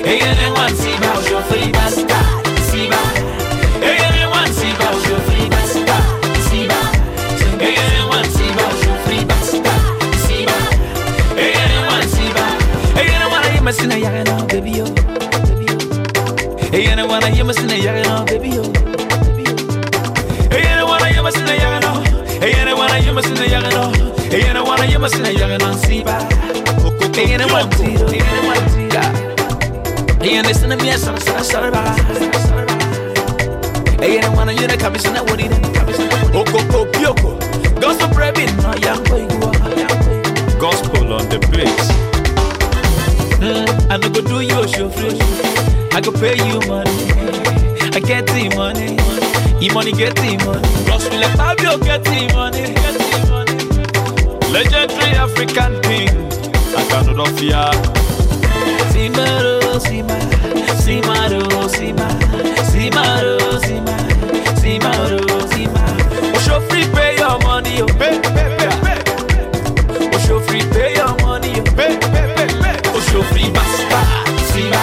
Hey, 0.05 0.21
and 0.21 0.55
one 0.55 0.73
siba, 0.73 1.11
show 1.29 1.41
free 1.43 1.71
basta, 1.71 2.19
siba 2.69 3.01
Hey, 3.81 3.99
and 4.01 4.31
one 4.31 4.51
siba, 4.57 4.89
show 5.05 5.21
free 5.27 5.49
basta, 5.51 5.97
siba 6.49 6.81
Hey, 7.61 7.77
and 7.77 8.09
one 8.09 8.25
siba, 8.25 8.65
show 8.83 8.97
free 9.05 9.25
basta, 9.25 9.75
Hey, 11.37 11.53
and 11.55 11.87
one 11.87 12.09
siba 12.09 12.47
Hey, 12.97 13.09
and 13.15 13.31
one 13.31 13.45
hear 13.53 13.63
me 13.63 13.73
sing 13.73 13.93
a 13.93 14.47
baby 14.47 14.71
yo, 14.71 14.85
baby 15.45 15.65
yo. 15.67 15.77
Hey, 16.71 16.87
and 16.87 17.09
one 17.09 17.23
hear 17.33 17.45
me 17.45 17.53
sing 17.53 17.71
a 17.71 18.03
now, 18.03 18.25
baby 18.25 18.49
yo, 18.49 18.63
io 24.91 24.99
ma 25.01 25.09
sina 25.09 25.31
yaga 25.31 25.59
nan 25.59 25.79
siba 25.79 26.19
Tiyene 27.13 27.45
wanti, 27.53 27.97
tiyene 28.11 28.41
wanti 28.49 28.85
Tiyene 30.21 30.55
sina 30.55 30.77
miya 30.77 30.99
sara 30.99 31.21
sara 31.21 31.45
sara 31.45 31.71
ba 31.71 31.83
Eyene 34.03 34.29
wana 34.37 34.53
yune 34.53 34.77
kabisina 34.77 35.23
wadine 35.23 35.57
Okoko 36.35 36.87
pioko 36.93 37.39
Gospel 37.81 38.09
prebin 38.09 38.51
na 38.63 38.75
yangwe 38.87 39.21
yuwa 39.21 39.53
Gospel 40.59 41.13
on 41.13 41.29
the 41.29 41.39
place. 41.53 41.91
Mm, 43.39 43.91
I 43.91 43.97
no 43.99 44.09
go 44.09 44.23
do 44.23 44.41
your 44.41 44.65
oh, 44.65 44.67
show 44.67 44.89
I 45.93 46.01
go 46.01 46.11
pay 46.13 46.37
you 46.37 46.61
money. 46.67 46.91
I 47.93 48.01
get 48.01 48.27
the 48.27 48.49
money. 48.57 48.97
E 49.63 49.69
money 49.75 49.93
get 49.93 50.17
the 50.17 50.37
money. 50.47 50.69
Plus 50.87 51.11
we 51.11 51.19
like 51.19 51.37
Fabio 51.37 51.77
get 51.77 52.03
Get 52.03 52.05
the 52.05 52.35
money. 52.35 53.46
Legendary 54.57 55.13
African 55.13 55.73
king. 55.83 56.09
I 56.75 56.83
cannot 56.89 57.29
fear. 57.37 57.69
Simaro, 58.89 59.61
Sima, 59.85 60.17
Simaro, 60.81 61.43
Sima, 61.77 62.09
Simaro, 62.71 63.37
Sima, 63.67 63.97
Simaro, 64.57 65.21
Sima. 65.53 65.85
Show 66.41 66.61
free 66.69 66.87
pay 66.95 67.17
your 67.19 67.39
money, 67.41 67.83
oh. 67.83 67.87
Pay, 68.01 68.19
pay, 68.35 68.49
pay, 68.57 68.73
pay. 68.81 70.19
Show 70.27 70.41
free 70.41 70.65
pay 70.73 70.95
your 70.95 71.15
money, 71.21 71.53
oh. 71.61 71.65
Pay, 71.77 71.99
pay, 71.99 72.27
pay, 72.35 72.49
pay. 72.63 73.01
Show 73.13 73.23
free 73.25 73.51
basta, 73.53 74.01
Siba. 74.49 74.83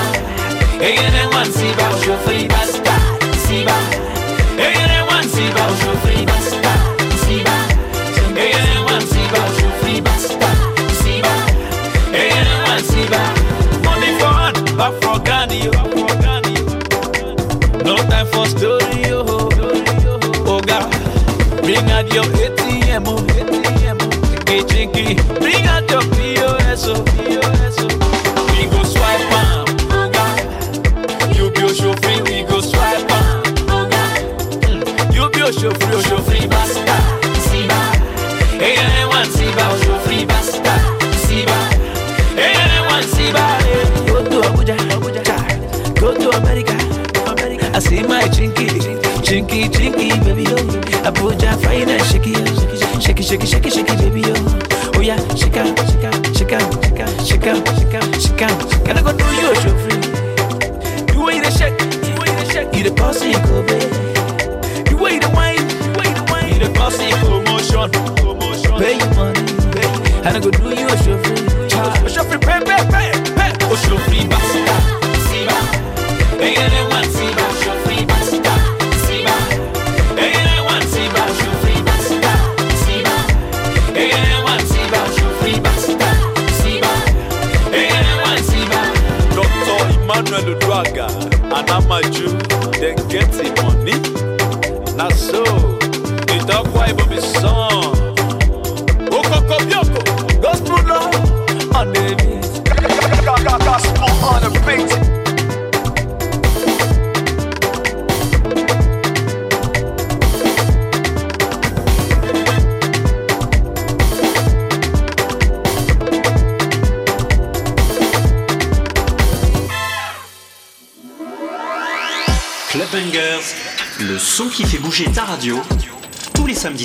Hey, 0.78 0.98
and 1.04 1.16
then 1.16 1.30
one 1.32 1.48
Siba, 1.48 1.88
show 2.04 2.18
free 2.18 2.48
basta, 2.48 2.83
Brigadio 21.74 22.22
etiemo, 22.22 23.16
etiemo 23.40 24.06
Chinky 24.46 24.64
chinky 24.66 25.16
Brigadio 25.40 26.00
pio 26.12 26.56
eso, 26.72 26.94
pio 27.04 27.42
eso 27.66 27.88
We 28.54 28.68
go 28.70 28.84
swipe 28.84 29.34
am, 29.34 29.66
oh, 29.90 31.34
You 31.34 31.50
be 31.50 31.74
chauffeur, 31.74 32.24
we 32.26 32.44
go 32.44 32.62
swipe 32.62 33.12
am 33.12 33.42
oh, 33.70 33.90
hmm. 33.90 35.14
You 35.16 35.30
be 35.32 35.40
chauffeur, 35.52 36.02
chauffeur 36.04 36.48
basta. 36.48 36.96
Siba. 37.42 37.80
Hey, 38.62 38.76
anyone 38.78 39.26
siba, 39.34 39.66
oh, 39.72 39.78
chauffeur 39.84 40.28
basta. 40.28 40.74
Siba. 41.26 41.58
Hey, 42.38 42.54
anyone 42.54 43.04
siba 43.16 43.46
eh. 43.66 44.06
Go 44.06 44.24
to 44.24 44.48
Abuja, 44.48 44.78
Abuja. 44.94 45.24
Go 46.00 46.14
to 46.14 46.30
America, 46.38 46.78
America. 47.32 47.72
I 47.74 47.80
see 47.80 48.04
my 48.04 48.26
chinky, 48.30 48.68
chinky, 49.24 49.70
chinky, 49.72 50.24
baby, 50.24 50.46
oh. 50.50 50.93
Abuja, 51.04 51.58
fine 51.64 51.90
and 51.90 52.02
shaky, 52.06 52.32
yo. 52.32 53.00
Shaky, 53.00 53.24
shaky, 53.24 53.46
shaky, 53.46 53.70
shaky, 53.70 53.96
baby, 53.98 54.22
yo. 54.22 54.34
Oh 54.96 55.02
yeah, 55.02 55.18
shake 55.36 55.58
out, 55.58 55.78
shake 55.90 56.04
out, 56.06 56.38
shake 56.38 56.54
out, 56.54 56.86
shake 56.88 57.00
out, 57.00 57.26
shake 57.26 57.46
shake 57.46 58.22
shake 58.22 58.42
out. 58.42 58.63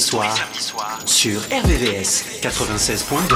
Soirs, 0.09 0.49
sur 1.05 1.39
RVVS 1.51 2.41
96.2. 2.41 3.35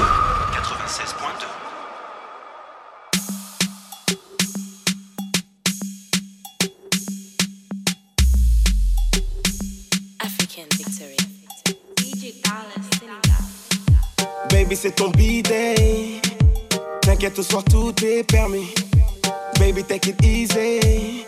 African 10.19 10.63
Victory. 10.75 11.17
DJ 11.99 12.41
Baby, 14.49 14.75
c'est 14.75 14.95
ton 14.95 15.09
bidet. 15.09 16.19
T'inquiète, 17.01 17.35
ce 17.35 17.43
soir 17.43 17.63
tout 17.69 17.93
est 18.03 18.23
permis. 18.23 18.73
Baby, 19.59 19.83
take 19.83 20.09
it 20.09 20.25
easy. 20.25 21.23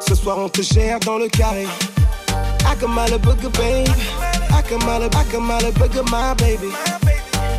Ce 0.00 0.14
soir, 0.14 0.38
on 0.38 0.48
te 0.48 0.62
gère 0.62 0.98
dans 1.00 1.18
le 1.18 1.28
carré. 1.28 1.66
I 2.64 2.74
come 2.80 2.98
out 2.98 3.12
a 3.12 3.18
booger, 3.18 3.50
baby. 3.50 3.91
A 4.72 4.74
booger, 4.74 6.02
my 6.10 6.32
baby. 6.34 6.68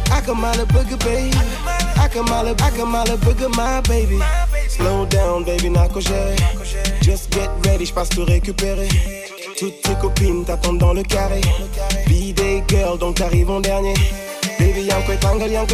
I 0.10 0.22
booger, 0.22 0.98
baby. 1.06 1.38
I 1.96 2.08
booger, 2.10 3.56
my 3.56 3.82
baby. 3.82 4.20
Slow 4.68 5.06
down, 5.06 5.44
baby, 5.44 5.70
gérer. 6.02 6.36
Just 7.04 7.30
get 7.32 7.50
ready, 7.68 7.86
j'passe 7.86 8.10
te 8.10 8.22
récupérer. 8.22 8.90
Toutes 9.60 9.80
tes 9.84 9.94
copines 10.02 10.44
t'attendent 10.44 10.80
dans 10.80 10.94
le 10.94 11.04
carré. 11.04 11.42
Be 12.08 12.34
des 12.34 12.64
girl, 12.68 12.98
donc 12.98 13.18
t'arrives 13.18 13.52
en 13.52 13.60
dernier. 13.60 13.94
Baby, 14.58 14.82
yaa 14.88 14.98
ngi 14.98 15.06
koy 15.06 15.18
tàngal 15.18 15.52
yaa 15.52 15.66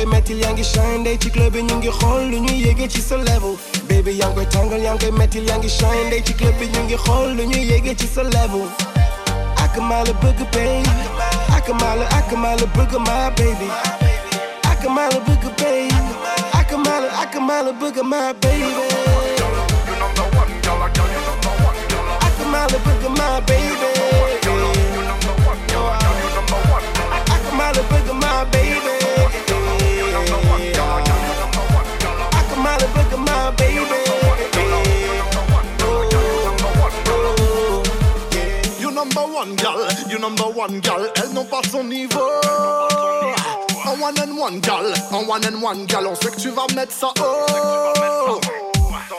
shine 0.64 1.04
day 1.06 1.18
club 1.18 1.54
level. 3.18 3.56
Baby, 3.88 4.12
yaa 4.18 4.28
ngi 4.30 4.36
koy 4.36 4.46
tàngal 4.46 4.82
shine 5.70 6.10
day 6.10 6.22
club 6.22 6.54
bi 6.60 6.66
ñu 6.68 6.84
ngi 6.84 6.98
xool 6.98 7.36
lu 7.38 7.46
ñuy 7.46 7.64
yéege 7.72 7.96
ci 7.96 8.08
sa 8.08 8.24
level. 8.24 8.68
Akamala 9.56 10.12
booger, 10.22 10.46
baby. 10.52 11.18
Akamala, 11.70 12.05
Akamala 12.09 12.65
booger, 12.74 12.99
my 13.05 13.30
baby. 13.36 13.67
Akamala 14.63 15.20
booger, 15.24 15.55
baby. 15.57 15.93
Akamala, 16.51 17.09
Akamala 17.22 17.72
booger, 17.80 18.03
my 18.03 18.34
baby. 18.34 18.65
Akamala 22.26 22.78
booger, 22.86 23.09
my 23.15 23.39
baby. 23.41 23.88
Akamala 27.36 27.82
booger, 27.89 28.20
my 28.20 28.45
baby. 28.45 28.68
One 39.32 39.56
gal, 39.56 39.78
you 40.10 40.20
number 40.20 40.46
one 40.56 40.80
gal, 40.80 41.12
elle 41.16 41.34
n'ont 41.34 41.46
pas 41.46 41.62
son 41.70 41.84
niveau. 41.84 42.20
Un 43.86 44.00
one 44.00 44.20
and 44.20 44.38
one 44.38 44.60
gal, 44.60 44.94
un 45.12 45.26
one 45.28 45.46
and 45.46 45.62
one 45.62 45.86
gal, 45.86 46.08
on 46.08 46.16
sait 46.16 46.32
que 46.32 46.40
tu 46.40 46.50
vas 46.50 46.68
mettre 46.76 46.94
ça 46.94 47.14
haut. 47.20 48.68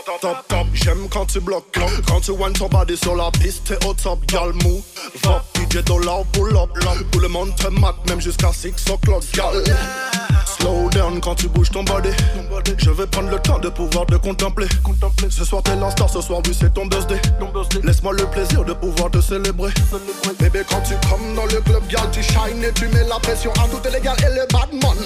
Top 0.04 0.46
top, 0.48 0.66
j'aime 0.72 1.08
quand 1.10 1.26
tu 1.26 1.40
bloques 1.40 1.76
là. 1.76 1.86
Quand 2.06 2.20
tu 2.20 2.30
one 2.30 2.52
ton 2.52 2.68
body 2.68 2.96
sur 2.96 3.16
la 3.16 3.30
piste, 3.30 3.64
t'es 3.64 3.86
au 3.86 3.92
top 3.94 4.24
gal 4.26 4.52
mou. 4.64 4.82
Va 5.22 5.44
DJ 5.54 5.82
dollar 5.84 6.24
pull 6.32 6.56
up, 6.56 6.70
tout 7.10 7.20
le 7.20 7.28
monde 7.28 7.54
te 7.56 7.68
mate, 7.68 7.96
même 8.08 8.20
jusqu'à 8.20 8.50
6 8.52 8.72
o'clock 8.90 9.22
gal. 9.34 9.62
Slow 10.46 10.88
down 10.90 11.20
quand 11.20 11.34
tu 11.34 11.48
bouges 11.48 11.70
ton 11.70 11.84
body. 11.84 12.10
Je 12.78 12.90
vais 12.90 13.06
prendre 13.06 13.30
le 13.30 13.38
temps 13.40 13.58
de 13.58 13.68
pouvoir 13.68 14.06
te 14.06 14.16
contempler. 14.16 14.66
Ce 15.28 15.44
soir 15.44 15.62
t'es 15.62 15.76
la 15.76 15.90
star, 15.90 16.08
ce 16.08 16.20
soir 16.20 16.40
oui 16.46 16.56
c'est 16.58 16.72
ton 16.72 16.86
birthday. 16.86 17.20
Laisse-moi 17.82 18.14
le 18.14 18.26
plaisir 18.26 18.64
de 18.64 18.72
pouvoir 18.72 19.10
te 19.10 19.20
célébrer. 19.20 19.72
Bébé 20.38 20.62
quand 20.68 20.80
tu 20.80 20.94
comes 21.08 21.34
dans 21.34 21.46
le 21.46 21.60
club 21.60 21.86
gal, 21.88 22.08
tu 22.12 22.22
shine 22.22 22.64
et 22.64 22.72
tu 22.72 22.86
mets 22.88 23.04
la 23.08 23.18
pression 23.18 23.52
à 23.52 23.68
toutes 23.68 23.92
les 23.92 24.00
gars 24.00 24.16
et 24.18 24.34
le 24.34 24.46
badman. 24.52 24.96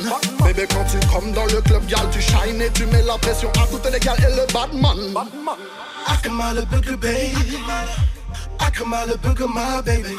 Bébé 0.44 0.66
quand 0.68 0.84
tu 0.84 1.04
comes 1.08 1.32
dans 1.32 1.46
le 1.46 1.60
club 1.60 1.84
gal, 1.86 2.06
tu 2.12 2.20
shine 2.20 2.60
et 2.60 2.70
tu 2.70 2.86
mets 2.86 3.02
la 3.02 3.18
pression 3.18 3.50
à 3.62 3.66
toutes 3.66 3.92
les 3.92 4.00
gars 4.00 4.16
et 4.18 4.34
le 4.34 4.52
badman. 4.52 4.83
I 4.86 6.20
come 6.22 6.40
out 6.42 6.58
a 6.58 6.62
booger, 6.62 7.00
baby. 7.00 7.56
I 8.60 8.70
come 8.70 8.92
out 8.92 9.08
a 9.08 9.16
booger, 9.16 9.48
my 9.48 9.80
baby. 9.80 10.14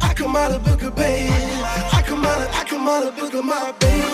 I 0.00 0.14
come 0.14 0.36
out 0.36 0.52
a 0.52 0.60
booger, 0.60 0.94
baby. 0.94 1.32
I 1.92 2.02
can 2.06 2.20
mile 2.20 2.40
a, 2.40 2.48
I 2.50 2.64
can 2.64 2.84
mile 2.84 3.02
a 3.02 3.10
booger, 3.10 3.42
my 3.42 3.72
baby. 3.80 4.04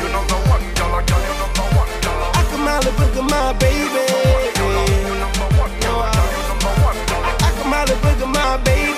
You 0.00 0.08
number 0.08 0.38
one, 0.48 0.64
dollar, 0.74 1.02
girl, 1.04 1.20
you 1.20 1.34
number 1.36 1.66
one, 1.76 2.00
dollar. 2.00 2.30
I 2.32 2.42
come 2.48 2.68
out 2.68 2.86
a 2.86 2.88
of 2.88 3.24
my 3.28 3.52
baby. 3.60 4.04
You 4.56 4.68
number 5.20 5.46
one, 5.60 5.80
dollar, 5.80 6.10
girl, 6.16 6.30
you 6.32 6.42
number 6.48 6.72
one, 6.88 6.96
dollar. 7.04 7.34
I 7.44 7.50
come 7.60 7.72
out 7.74 7.90
a 7.90 7.94
booger, 8.00 8.32
my 8.32 8.56
baby. 8.64 8.97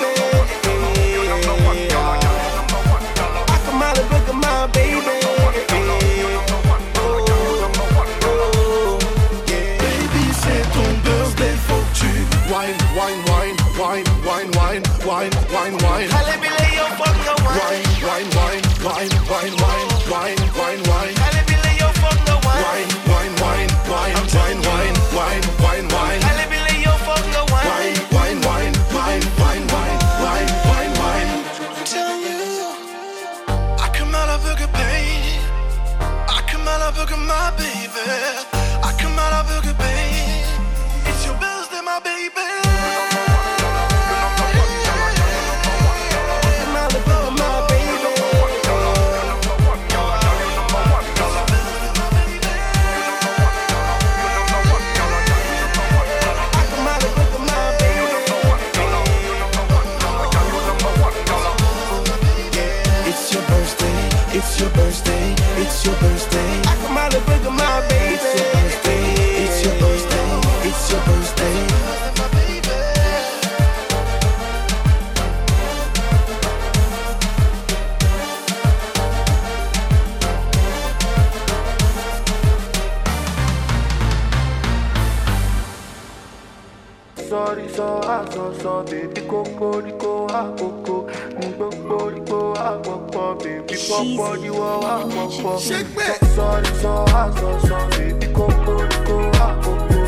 So 89.31 89.43
baby 89.43 89.55
coco 89.55 89.79
rico 89.79 90.25
a 90.27 90.53
coco 90.57 91.05
Gbogbo 91.39 92.09
rico 92.09 92.53
a 92.53 92.77
popo 92.79 93.35
baby 93.35 93.75
popo 93.87 94.35
you 94.35 94.61
a 94.61 95.07
popo 95.07 95.57
Sorry, 95.57 96.65
so 96.75 97.05
I 97.07 97.31
so 97.39 97.59
so 97.59 97.89
baby 97.91 98.27
coco 98.33 98.81
rico 98.83 99.29
a 99.33 99.57
coco 99.63 99.99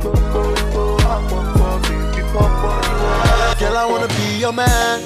Gbogbo 0.00 0.54
rico 0.54 0.96
a 0.96 1.20
popo 1.28 1.78
baby 1.82 2.22
popo 2.32 2.70
you 2.86 3.06
a 3.06 3.56
Girl, 3.58 3.76
I 3.76 3.84
wanna 3.86 4.08
be 4.08 4.38
your 4.38 4.52
man. 4.52 5.00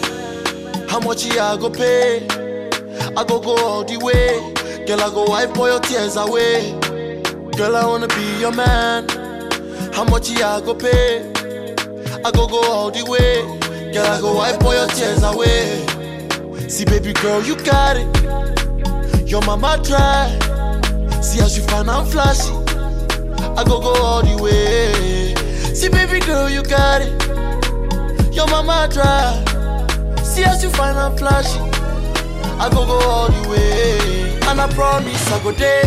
How 0.89 1.01
much 1.01 1.25
you 1.25 1.41
I 1.41 1.57
go 1.57 1.71
pay? 1.71 2.27
I 3.17 3.25
go 3.25 3.41
go 3.41 3.57
all 3.57 3.85
the 3.85 3.97
way. 3.99 4.87
Girl, 4.87 5.01
I 5.01 5.09
go 5.11 5.25
wipe 5.25 5.59
all 5.59 5.69
your 5.69 5.81
tears 5.81 6.17
away. 6.17 6.71
Girl, 7.57 7.75
I 7.75 7.85
wanna 7.85 8.09
be 8.09 8.39
your 8.41 8.53
man. 8.53 9.09
How 9.93 10.05
much 10.05 10.31
you 10.31 10.45
I 10.45 10.61
go 10.61 10.75
pay? 10.75 11.33
I 12.25 12.31
go 12.31 12.47
go 12.47 12.63
all 12.63 12.91
the 12.91 13.05
way. 13.05 13.54
Girl, 13.95 14.07
I 14.07 14.21
go 14.21 14.35
wipe 14.35 14.65
all 14.65 14.75
your 14.75 14.89
tears 14.89 15.23
away. 15.23 15.87
See, 16.69 16.85
baby 16.85 17.13
girl, 17.13 17.41
you 17.45 17.55
got 17.55 17.97
it. 17.97 19.25
Your 19.25 19.41
mama 19.43 19.81
try. 19.85 20.27
See 21.23 21.39
how 21.39 21.47
she 21.47 21.61
find 21.61 21.89
I'm 21.89 22.05
flashy. 22.05 22.51
I 23.57 23.63
go 23.63 23.81
go 23.81 23.95
all 24.03 24.23
the 24.23 24.43
way. 24.43 25.37
See, 25.73 25.89
baby 25.91 26.19
girl, 26.19 26.51
you 26.51 26.65
got 26.65 27.03
it. 27.03 28.35
Your 28.35 28.49
mama 28.49 28.89
try. 28.93 29.31
See 30.25 30.43
how 30.43 30.59
she 30.59 30.67
find 30.71 30.99
I'm 30.99 31.17
flashy. 31.17 31.61
I 32.59 32.69
go 32.71 32.85
go 32.85 32.99
all 32.99 33.29
the 33.29 33.49
way. 33.49 34.41
And 34.49 34.61
I 34.61 34.67
promise 34.75 35.31
I 35.31 35.41
go 35.45 35.53
there. 35.53 35.85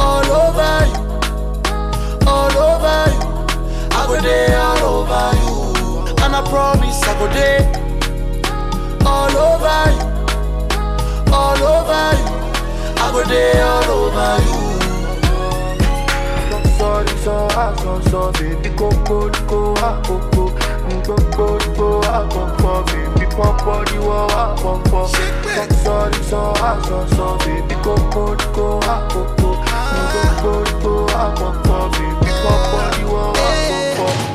All 0.00 0.24
over 0.24 0.86
you. 0.88 2.26
All 2.26 2.56
over 2.56 3.10
you. 3.12 3.34
I 3.92 4.06
go 4.08 4.18
there 4.22 4.58
all 4.58 5.02
over 5.02 5.44
you. 5.44 5.53
I 6.36 6.42
promise 6.48 7.00
I 7.02 7.18
go 7.18 7.26
there. 7.32 7.62
All 9.06 9.36
over 9.36 9.90
you. 9.94 10.06
All 11.32 11.62
over 11.62 12.06
you. 12.18 12.28
I 12.96 13.04
go 13.12 13.22
there 13.24 13.64
all 13.64 13.90
over 13.90 14.42
you. 14.44 14.58
Sorry, 16.78 17.08
so 17.18 17.34
I 17.50 17.74
so 17.82 18.00
so 18.10 18.32
baby 18.32 18.68
go 18.76 18.90
go 19.04 19.30
go 19.48 19.74
ah 19.78 20.00
go 20.06 20.18
go 20.30 20.44
go 21.06 21.16
go 21.36 21.58
go 21.76 22.00
ah 22.04 22.26
go 22.28 22.42
go 22.58 22.82
baby 22.84 23.26
pop 23.36 23.64
body 23.64 23.98
wo 23.98 24.26
ah 24.30 24.54
go 24.60 24.72
go 24.90 25.06
Sorry, 25.06 26.22
so 26.24 26.52
I 26.56 26.82
so 26.86 27.06
so 27.14 27.38
baby 27.38 27.74
go 27.82 27.94
go 28.10 28.34
go 28.52 28.80
ah 28.82 29.08
go 29.12 29.22
go 29.38 29.50
go 29.62 30.02
go 30.42 30.54
go 30.82 31.06
go 31.38 31.48
go 31.62 31.78
baby 31.94 32.30
pop 32.42 32.60
body 32.72 33.04
wo 33.04 33.22
ah 33.36 33.96
go 33.96 34.33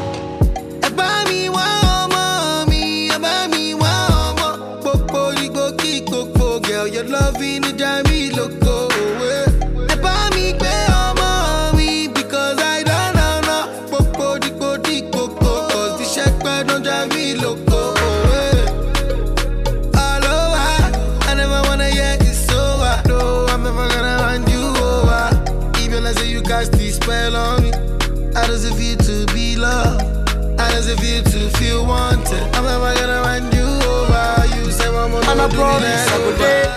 promise 35.54 36.08
I 36.08 36.18
go 36.18 36.32
there. 36.38 36.76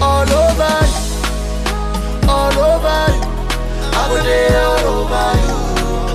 All 0.00 0.30
over 0.30 0.76
you. 0.90 0.98
All 2.28 2.58
over 2.68 3.00
you. 3.14 3.22
I 3.92 4.02
go 4.08 4.16
there 4.22 4.62
all 4.66 4.86
over 4.96 5.28
you. 5.44 5.56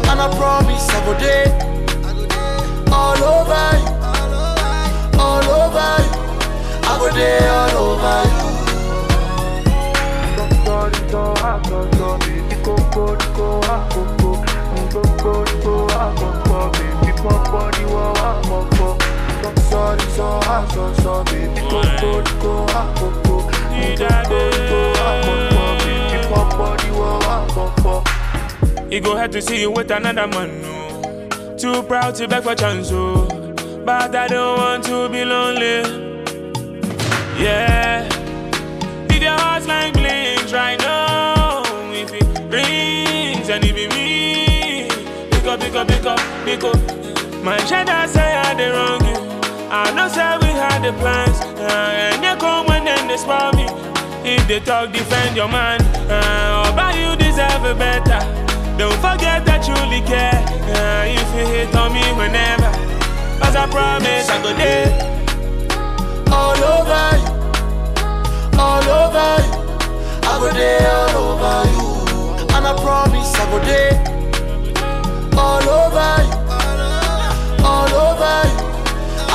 And 0.09 0.19
I 0.21 0.27
promise 0.37 0.87
I 0.89 0.97
go 1.05 1.13
there. 1.19 1.49
All 2.91 3.23
over 3.23 3.67
you. 3.81 3.89
All 5.19 5.47
over 5.61 5.91
you. 6.03 6.13
I 6.83 6.93
go 6.99 7.07
there 7.13 7.49
all 7.51 7.77
over 7.85 8.19
you. 8.29 8.45
Sorry, 10.65 10.93
so 11.09 11.21
I 11.37 11.45
so 11.63 11.85
body 19.85 20.05
go 20.17 20.39
go 27.85 28.03
He 28.89 28.99
go 28.99 29.15
had 29.15 29.31
to 29.33 29.41
see 29.41 29.61
you 29.61 29.71
with 29.71 29.91
another 29.91 30.27
man, 30.27 30.61
no. 30.61 31.57
Too 31.57 31.83
proud 31.83 32.15
to 32.15 32.27
beg 32.27 32.43
for 32.43 32.55
chance, 32.55 32.89
oh. 32.91 33.27
But 33.85 34.15
I 34.15 34.27
don't 34.27 34.57
want 34.57 34.83
to 34.85 35.09
be 35.09 35.23
lonely. 35.25 35.83
Yeah. 37.37 38.07
If 39.09 39.21
your 39.21 39.37
heart's 39.37 39.67
like 39.67 39.93
blinks 39.93 40.51
right 40.53 40.79
now, 40.79 41.63
if 41.91 42.11
it 42.13 42.23
rings 42.51 43.49
and 43.49 43.63
it 43.63 43.75
be 43.75 43.87
pick 45.29 45.45
up, 45.45 45.59
pick 45.59 45.75
up, 45.75 45.87
pick 45.87 46.05
up, 46.05 46.19
pick 46.45 46.63
up. 46.63 47.43
My 47.43 47.57
cheddar 47.57 48.07
say 48.07 48.35
I 48.35 48.53
did 48.55 48.71
wrong. 48.71 49.04
I 49.69 49.91
know 49.95 50.07
say 50.07 50.37
we 50.41 50.53
had 50.53 50.83
the 50.83 50.93
plans, 50.99 51.39
uh, 51.41 52.11
and 52.13 52.23
they 52.23 52.35
come 52.39 52.67
when 52.67 52.85
then 52.85 53.07
they 53.07 53.17
spoil 53.17 53.51
me. 53.53 53.65
If 54.23 54.47
they 54.47 54.59
talk, 54.59 54.91
defend 54.91 55.35
your 55.35 55.47
man. 55.47 55.81
Uh, 56.09 56.65
oh, 56.65 56.73
but 56.75 56.95
you 56.95 57.15
deserve 57.15 57.63
a 57.65 57.73
better. 57.75 58.19
Don't 58.77 58.93
forget 59.01 59.45
that 59.45 59.67
you 59.67 59.73
really 59.81 60.01
care. 60.05 60.43
Uh, 60.69 61.05
if 61.05 61.27
you 61.35 61.45
hit 61.47 61.75
on 61.75 61.93
me 61.93 62.01
whenever, 62.13 62.69
as 63.45 63.55
I 63.55 63.67
promise, 63.69 64.29
I 64.29 64.41
go 64.41 64.53
there. 64.53 64.89
All 66.31 66.57
over 66.57 67.17
you. 67.21 67.29
All 68.59 68.83
over 68.83 69.29
you. 69.45 69.53
I 70.27 70.39
go 70.39 70.49
there 70.53 70.89
all 70.91 71.17
over 71.25 71.57
you. 71.71 71.87
And 72.55 72.65
I 72.67 72.73
promise 72.81 73.33
I 73.35 73.45
go 73.49 73.59
there. 73.65 73.95
All 75.37 75.69
over 75.69 76.23
you. 76.25 76.35
All 77.63 77.93
over 77.93 78.49
you. 78.49 78.64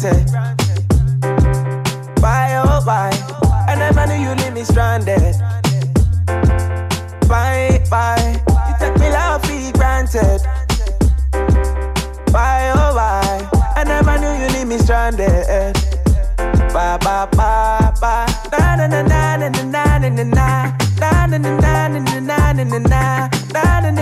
granted. 0.00 0.30
Bye, 2.20 2.54
oh, 2.64 2.84
bye. 2.84 3.10
I 3.66 3.74
never 3.74 4.06
knew 4.06 4.14
you 4.28 4.34
leave 4.36 4.52
me 4.54 4.62
stranded. 4.64 5.34
Bye, 7.28 7.82
bye. 7.90 8.40
You 8.68 8.74
take 8.78 8.98
me 9.00 9.10
love 9.10 9.42
for 9.44 9.72
granted. 9.76 10.40
Bye, 12.32 12.72
oh, 12.74 12.94
bye. 12.94 13.48
I 13.76 13.84
never 13.84 14.18
knew 14.18 14.32
you 14.44 14.48
leave 14.52 14.68
me 14.68 14.78
stranded. 14.78 15.74
Bye, 16.72 16.98
bye, 16.98 17.26
bye, 17.32 17.92
bye. 18.00 18.26
Na 18.52 18.76
na 18.76 18.86
na 18.86 19.02
na 19.02 19.36
na 19.36 19.48
na 19.48 19.98
na 19.98 20.08
na 20.08 20.24
na. 20.24 20.76
Na 21.00 21.26
na 21.26 21.38
na 21.38 21.50
na 21.60 21.88
na 21.88 21.98
na 21.98 22.20
na 22.20 22.52
na 22.52 22.64
na 22.64 22.78
na. 22.78 23.28
Na 23.52 23.80
na 23.80 23.90
na 23.90 23.90
na 23.90 23.90
na 23.90 23.90
na 23.90 23.97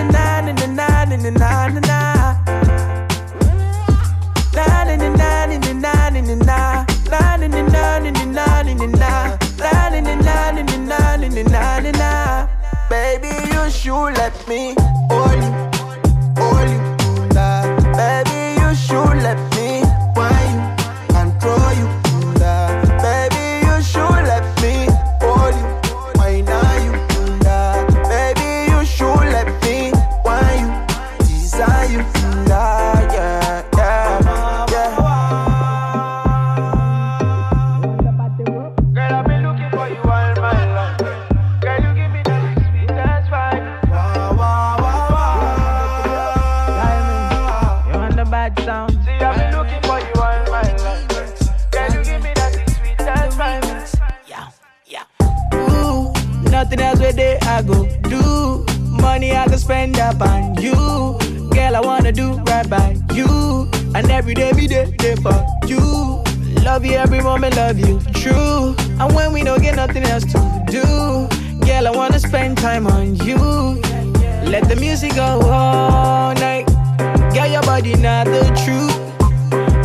the 78.31 78.45
truth. 78.65 78.97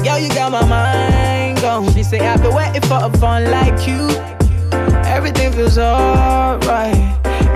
Girl, 0.04 0.20
you 0.20 0.30
got 0.30 0.52
my 0.52 0.66
mind 0.66 1.62
gone. 1.62 1.92
She 1.94 2.04
say 2.04 2.20
I've 2.20 2.42
been 2.42 2.54
waiting 2.54 2.82
for 2.82 3.00
a 3.02 3.10
fun 3.18 3.50
like 3.52 3.88
you. 3.88 4.10
Everything 5.06 5.52
feels 5.52 5.78
alright. 5.78 6.96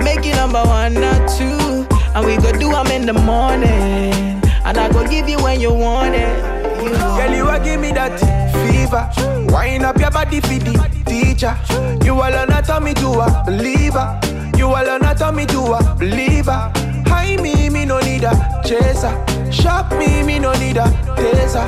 Make 0.02 0.24
you 0.24 0.34
number 0.34 0.62
one, 0.62 0.94
not 0.94 1.28
two. 1.36 1.86
And 2.14 2.24
we 2.24 2.36
go 2.36 2.52
do 2.52 2.70
them 2.70 2.86
in 2.88 3.06
the 3.06 3.12
morning. 3.12 4.40
And 4.64 4.78
I 4.78 4.88
go 4.92 5.06
give 5.06 5.28
you 5.28 5.42
when 5.42 5.60
you 5.60 5.72
want 5.72 6.14
it. 6.14 6.56
You 6.82 6.90
Girl, 6.90 7.34
you 7.34 7.48
a 7.48 7.58
give 7.62 7.80
me 7.80 7.92
that 7.92 8.18
fever. 8.52 9.10
Wind 9.52 9.84
up 9.84 9.98
your 9.98 10.10
body 10.10 10.40
for 10.40 10.48
the 10.48 11.04
teacher. 11.06 11.56
You 12.04 12.14
alone 12.14 12.50
a 12.50 12.62
tell 12.62 12.80
me 12.80 12.94
to 12.94 13.08
a 13.08 13.42
believer. 13.44 14.20
You 14.56 14.68
alone 14.68 15.04
a 15.04 15.14
tell 15.14 15.32
me 15.32 15.46
to 15.46 15.60
a 15.60 15.94
believer. 15.98 16.72
High 17.08 17.36
me, 17.36 17.68
me 17.68 17.84
no 17.84 17.98
need 18.00 18.24
a 18.24 18.32
chaser. 18.64 19.14
Shock 19.50 19.90
me, 19.98 20.22
me 20.22 20.38
no 20.38 20.52
need 20.54 20.76
a 20.76 20.86
taser. 21.16 21.66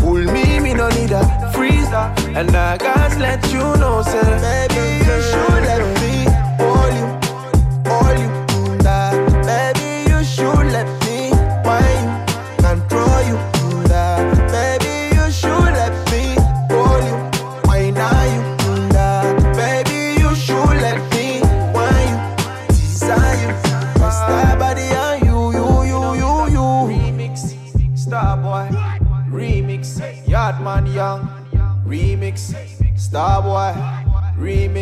Pull 0.00 0.24
me, 0.32 0.60
me 0.60 0.74
no 0.74 0.88
need 0.90 1.12
a 1.12 1.22
freezer. 1.52 2.04
And 2.38 2.54
I 2.56 2.76
gotta 2.76 3.18
let 3.18 3.44
you 3.52 3.64
know, 3.80 4.02
say, 4.02 4.22
Maybe 4.46 5.04
you 5.06 5.16
should 5.28 5.62
let 5.68 5.82
me 5.94 5.99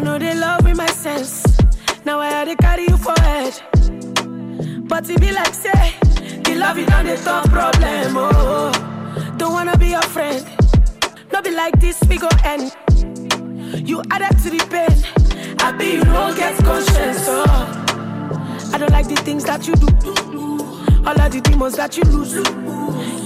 I 0.00 0.02
know 0.02 0.18
they 0.18 0.34
love 0.34 0.64
me 0.64 0.72
my 0.72 0.86
sense. 0.86 1.44
Now 2.06 2.20
I 2.20 2.30
had 2.30 2.46
to 2.46 2.56
carry 2.56 2.84
you 2.84 2.96
for 2.96 3.12
head. 3.20 3.60
But 4.88 5.10
it 5.10 5.20
be 5.20 5.30
like 5.30 5.52
say, 5.52 5.92
the 6.42 6.54
love 6.56 6.78
is 6.78 6.88
not 6.88 7.04
the 7.04 7.16
top 7.16 7.50
problem. 7.50 8.14
Oh, 8.16 9.34
don't 9.36 9.52
wanna 9.52 9.76
be 9.76 9.88
your 9.88 10.00
friend. 10.00 10.46
No 11.30 11.42
be 11.42 11.50
like 11.50 11.78
this, 11.80 12.00
we 12.08 12.16
go 12.16 12.30
end. 12.46 12.74
You 13.86 14.02
added 14.10 14.38
to 14.38 14.48
the 14.48 14.66
pain. 14.70 15.58
I 15.58 15.72
be 15.72 15.96
you 15.96 16.04
don't 16.04 16.34
get 16.34 16.56
conscience. 16.64 17.26
Oh, 17.28 18.70
I 18.72 18.78
don't 18.78 18.92
like 18.92 19.06
the 19.06 19.16
things 19.16 19.44
that 19.44 19.68
you 19.68 19.74
do. 19.74 19.86
All 21.06 21.20
of 21.20 21.30
the 21.30 21.42
demons 21.42 21.76
that 21.76 21.98
you 21.98 22.04
lose. 22.04 22.32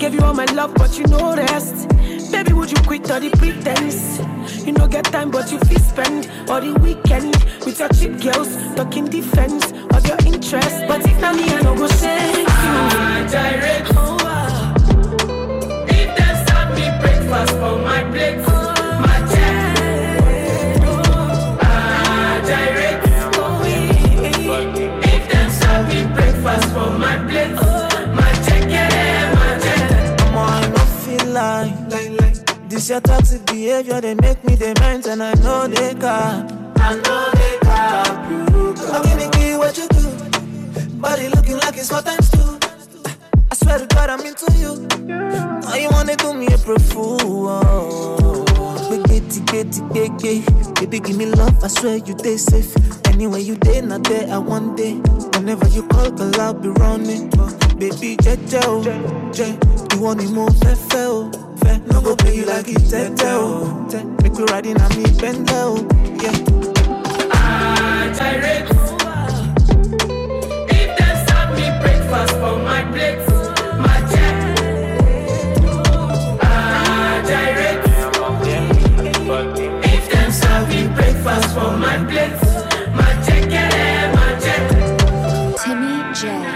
Gave 0.01 0.13
you 0.13 0.23
all 0.23 0.35
my 0.35 0.47
love, 0.47 0.75
but 0.75 0.99
you 0.99 1.07
know 1.07 1.37
rest. 1.37 1.94
Baby, 2.35 2.53
would 2.53 2.69
you 2.69 2.83
quit 2.83 3.09
all 3.13 3.21
the 3.21 3.31
pretense? 3.31 4.19
You 4.67 4.73
no 4.73 4.89
get 4.89 5.05
time, 5.05 5.31
but 5.31 5.53
you 5.53 5.59
feel 5.61 5.79
spend 5.79 6.29
all 6.51 6.61
the 6.61 6.75
weekend 6.81 7.33
with 7.65 7.79
your 7.79 7.89
cheap 7.91 8.21
girls, 8.21 8.57
talking 8.75 9.05
defense 9.05 9.71
of 9.71 10.05
your 10.05 10.19
interest. 10.27 10.83
But 10.89 11.07
if 11.07 11.21
not 11.21 11.37
me, 11.37 11.45
I 11.45 11.61
no 11.63 11.77
go 11.77 11.87
say 11.87 12.41
you. 12.41 12.47
Ah, 12.49 13.27
direct. 13.31 13.93
Oh, 13.95 14.17
ah. 14.23 14.75
If 15.89 16.17
them 16.19 16.37
serve 16.49 16.75
me 16.75 16.87
breakfast 17.01 17.53
for 17.53 17.79
my 17.79 18.03
plate, 18.11 18.54
this 32.75 32.91
your 32.91 33.01
toxic 33.01 33.45
behavior. 33.47 34.01
They 34.01 34.15
make 34.15 34.43
me 34.45 34.57
dement, 34.57 35.07
and 35.07 35.23
I 35.23 35.35
know 35.35 35.67
they 35.69 35.95
can. 35.95 36.73
I 36.77 36.95
know 36.95 37.31
they 37.35 37.59
can. 37.63 38.31
You 38.31 38.75
I'm 38.93 39.03
gonna 39.03 39.59
what 39.59 39.79
you 39.79 39.87
do. 39.89 40.99
Body 41.01 41.29
looking 41.29 41.57
like 41.59 41.77
it's 41.77 41.91
what 41.91 42.05
times 42.05 42.31
two. 42.31 42.59
I 43.51 43.55
swear 43.55 43.79
to 43.79 43.87
God, 43.87 44.11
I'm 44.11 44.21
into 44.21 44.51
you. 44.59 44.87
Now 45.07 45.75
you 45.77 45.89
wanna 45.91 46.17
do 46.17 46.35
me 46.35 46.47
a 46.47 46.59
fool. 46.59 47.47
Oh. 47.49 48.45
Betty, 49.15 49.41
Betty, 49.43 49.81
Betty, 49.93 50.45
baby, 50.81 50.99
give 50.99 51.17
me 51.17 51.27
love. 51.27 51.63
I 51.63 51.69
swear 51.69 51.97
you 51.99 52.19
stay 52.19 52.37
safe. 52.37 52.75
Anyway, 53.07 53.43
you 53.43 53.57
day, 53.57 53.81
not 53.81 54.03
there. 54.05 54.29
I 54.33 54.39
one 54.39 54.75
day. 54.75 54.95
Whenever 55.35 55.69
you 55.69 55.87
call, 55.89 56.11
girl, 56.11 56.41
I'll 56.41 56.55
be 56.55 56.69
running. 56.69 57.31
Baby, 57.79 58.17
Jeje, 58.17 58.61
oh, 58.65 58.83
Je, 59.33 59.57
you 59.95 60.03
want 60.03 60.19
me 60.19 60.31
more, 60.33 60.51
fair, 60.51 61.07
oh, 61.09 61.44
fair. 61.65 61.79
No 61.93 62.01
go 62.01 62.15
play 62.17 62.37
you 62.37 62.45
like 62.45 62.69
it's 62.69 62.91
Tete, 62.91 63.21
oh, 63.25 63.87
Make 64.23 64.35
me 64.35 64.45
riding 64.51 64.81
on 64.81 64.91
me, 64.97 65.05
oh, 65.51 65.87
yeah. 66.23 66.37
Ah, 67.33 68.13
direct. 68.19 68.71
If 70.71 70.91
them 70.99 71.17
serve 71.27 71.51
me 71.59 71.67
breakfast 71.83 72.35
for 72.41 72.57
my 72.69 72.83
plate, 72.93 73.27
my 73.85 73.99
check. 74.13 74.37
Direct. 77.29 77.85
If 79.93 80.05
them 80.13 80.31
serve 80.33 80.69
me 80.69 80.81
breakfast 80.95 81.55
for 81.55 81.71
my 81.77 81.97
my 82.99 83.13
check, 83.27 83.51
yeah, 83.51 84.13
my 84.17 84.31
check. 84.45 84.63
Timmy 85.65 85.95
J 86.15 86.54